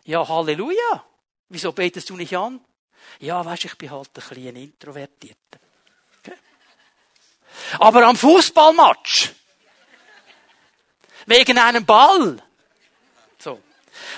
[0.06, 1.06] Ja, Halleluja.
[1.50, 2.62] Wieso betest du nicht an?
[3.20, 5.60] Ja, weißt, ich bin halt ein bisschen introvertierter.
[6.20, 6.38] Okay.
[7.80, 9.34] Aber am Fußballmatch,
[11.30, 12.42] wegen einem Ball,
[13.38, 13.62] so.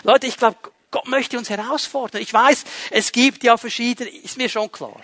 [0.03, 0.57] Leute, ich glaube,
[0.89, 2.22] Gott möchte uns herausfordern.
[2.22, 5.01] Ich weiß, es gibt ja verschiedene, ist mir schon klar.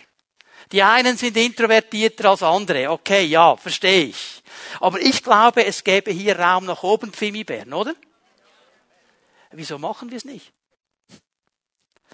[0.72, 2.92] Die einen sind introvertierter als andere.
[2.92, 4.44] Okay, ja, verstehe ich.
[4.80, 7.96] Aber ich glaube, es gäbe hier Raum nach oben, Pfimibären, oder?
[9.52, 10.52] Wieso machen wir es nicht?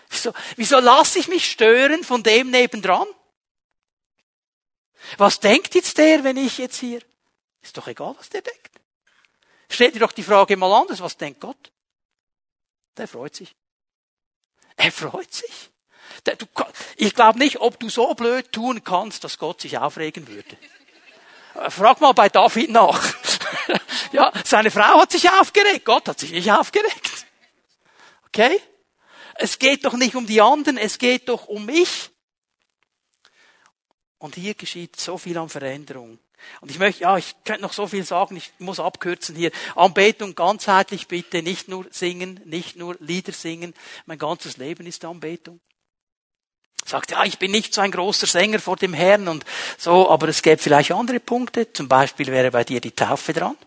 [0.09, 3.07] Wieso, wieso lasse ich mich stören von dem nebendran?
[5.17, 7.01] Was denkt jetzt der, wenn ich jetzt hier?
[7.61, 8.72] Ist doch egal, was der denkt.
[9.73, 11.71] Stellt dir doch die Frage mal anders, was denkt Gott?
[12.95, 13.55] Der freut sich.
[14.75, 15.71] Er freut sich.
[16.95, 20.57] Ich glaube nicht, ob du so blöd tun kannst, dass Gott sich aufregen würde.
[21.69, 23.01] Frag mal bei David nach.
[24.11, 27.25] ja, seine Frau hat sich aufgeregt, Gott hat sich nicht aufgeregt.
[28.27, 28.59] Okay?
[29.35, 32.11] Es geht doch nicht um die anderen, es geht doch um mich.
[34.19, 36.19] Und hier geschieht so viel an Veränderung.
[36.61, 39.51] Und ich möchte, ja, ich könnte noch so viel sagen, ich muss abkürzen hier.
[39.75, 43.73] Anbetung ganzheitlich bitte, nicht nur singen, nicht nur Lieder singen.
[44.05, 45.59] Mein ganzes Leben ist Anbetung.
[46.85, 49.45] Sagt, ja, ich bin nicht so ein großer Sänger vor dem Herrn und
[49.77, 51.71] so, aber es gäbe vielleicht andere Punkte.
[51.71, 53.57] Zum Beispiel wäre bei dir die Taufe dran.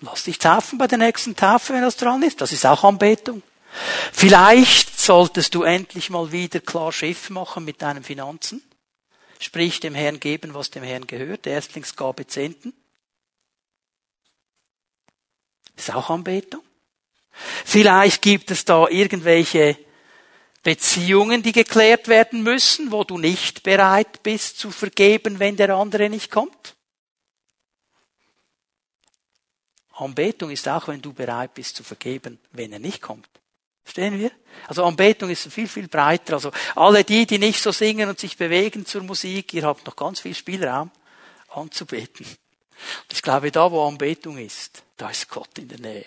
[0.00, 2.40] Lass dich taufen bei der nächsten Taufe, wenn das dran ist.
[2.40, 3.42] Das ist auch Anbetung.
[4.12, 8.62] Vielleicht solltest du endlich mal wieder klar Schiff machen mit deinen Finanzen.
[9.40, 11.46] Sprich, dem Herrn geben, was dem Herrn gehört.
[11.46, 12.74] Erstlingsgabe Zehnten.
[15.76, 16.62] Ist auch Anbetung.
[17.64, 19.78] Vielleicht gibt es da irgendwelche
[20.62, 26.10] Beziehungen, die geklärt werden müssen, wo du nicht bereit bist zu vergeben, wenn der andere
[26.10, 26.76] nicht kommt.
[29.92, 33.28] Anbetung ist auch, wenn du bereit bist zu vergeben, wenn er nicht kommt.
[33.82, 34.30] Verstehen wir?
[34.68, 36.34] Also Anbetung ist viel, viel breiter.
[36.34, 39.96] Also alle die, die nicht so singen und sich bewegen zur Musik, ihr habt noch
[39.96, 40.90] ganz viel Spielraum
[41.48, 42.26] anzubeten.
[43.10, 46.06] Ich glaube, da wo Anbetung ist, da ist Gott in der Nähe.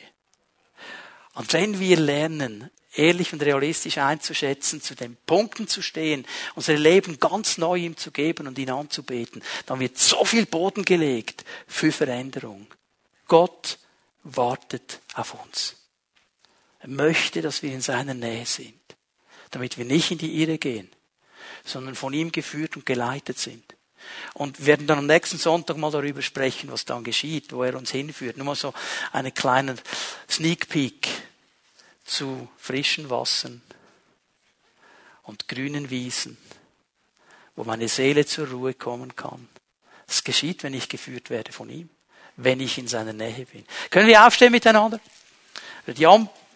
[1.36, 7.20] Und wenn wir lernen, ehrlich und realistisch einzuschätzen, zu den Punkten zu stehen, unser Leben
[7.20, 11.92] ganz neu ihm zu geben und ihn anzubeten, dann wird so viel Boden gelegt für
[11.92, 12.68] Veränderung.
[13.28, 13.80] Gott
[14.24, 15.83] wartet auf uns.
[16.84, 18.78] Er möchte, dass wir in seiner Nähe sind,
[19.52, 20.92] damit wir nicht in die Irre gehen,
[21.64, 23.64] sondern von ihm geführt und geleitet sind.
[24.34, 27.78] Und wir werden dann am nächsten Sonntag mal darüber sprechen, was dann geschieht, wo er
[27.78, 28.36] uns hinführt.
[28.36, 28.74] Nur mal so
[29.14, 29.80] einen kleinen
[30.30, 31.08] Sneak Peek
[32.04, 33.62] zu frischen Wassern
[35.22, 36.38] und grünen Wiesen,
[37.56, 39.48] wo meine Seele zur Ruhe kommen kann.
[40.06, 41.90] Das geschieht, wenn ich geführt werde von ihm,
[42.36, 43.66] wenn ich in seiner Nähe bin.
[43.90, 45.00] Können wir aufstehen miteinander?
[45.88, 46.06] Die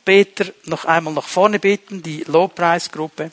[0.07, 3.29] Anbeter noch einmal nach vorne bitten, die Lobpreisgruppe.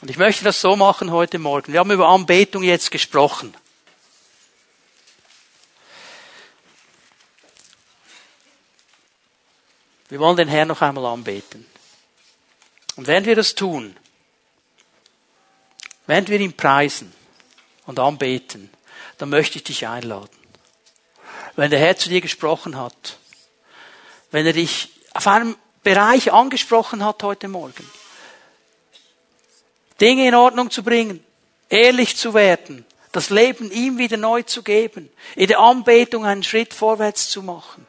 [0.00, 1.72] Und ich möchte das so machen heute Morgen.
[1.72, 3.52] Wir haben über Anbetung jetzt gesprochen.
[10.08, 11.66] Wir wollen den Herrn noch einmal anbeten.
[12.94, 13.96] Und während wir das tun,
[16.06, 17.12] während wir ihn preisen
[17.86, 18.70] und anbeten,
[19.18, 20.37] dann möchte ich dich einladen
[21.58, 23.18] wenn der Herr zu dir gesprochen hat,
[24.30, 27.90] wenn er dich auf einem Bereich angesprochen hat heute Morgen,
[30.00, 31.24] Dinge in Ordnung zu bringen,
[31.68, 36.74] ehrlich zu werden, das Leben ihm wieder neu zu geben, in der Anbetung einen Schritt
[36.74, 37.84] vorwärts zu machen.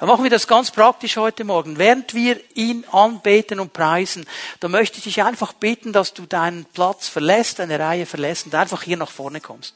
[0.00, 1.78] Dann machen wir das ganz praktisch heute Morgen.
[1.78, 4.26] Während wir ihn anbeten und preisen,
[4.58, 8.54] da möchte ich dich einfach bitten, dass du deinen Platz verlässt, deine Reihe verlässt und
[8.56, 9.74] einfach hier nach vorne kommst.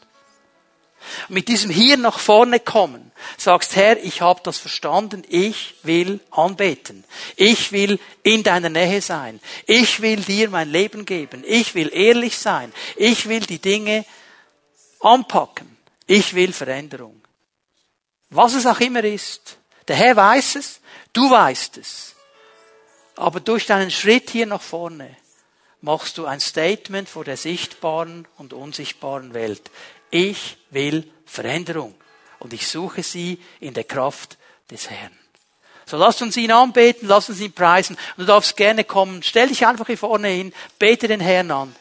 [1.29, 7.05] Mit diesem hier nach vorne kommen, sagst, Herr, ich habe das verstanden, ich will anbeten.
[7.37, 9.41] Ich will in deiner Nähe sein.
[9.67, 11.43] Ich will dir mein Leben geben.
[11.47, 12.73] Ich will ehrlich sein.
[12.97, 14.05] Ich will die Dinge
[15.01, 15.77] anpacken.
[16.07, 17.21] Ich will Veränderung.
[18.31, 19.59] Was es auch immer ist.
[19.89, 20.81] Der Herr weiß es,
[21.13, 22.15] du weißt es.
[23.17, 25.17] Aber durch deinen Schritt hier nach vorne
[25.85, 29.71] machst du ein Statement vor der sichtbaren und unsichtbaren Welt.
[30.15, 31.93] Ich will Veränderung
[32.39, 34.39] und ich suche sie in der Kraft
[34.71, 35.11] des Herrn.
[35.87, 37.97] So lasst uns ihn anbeten, lasst uns ihn preisen.
[38.17, 39.25] Und du darfst gerne kommen.
[39.25, 41.75] Stell dich einfach hier vorne hin, bete den Herrn an.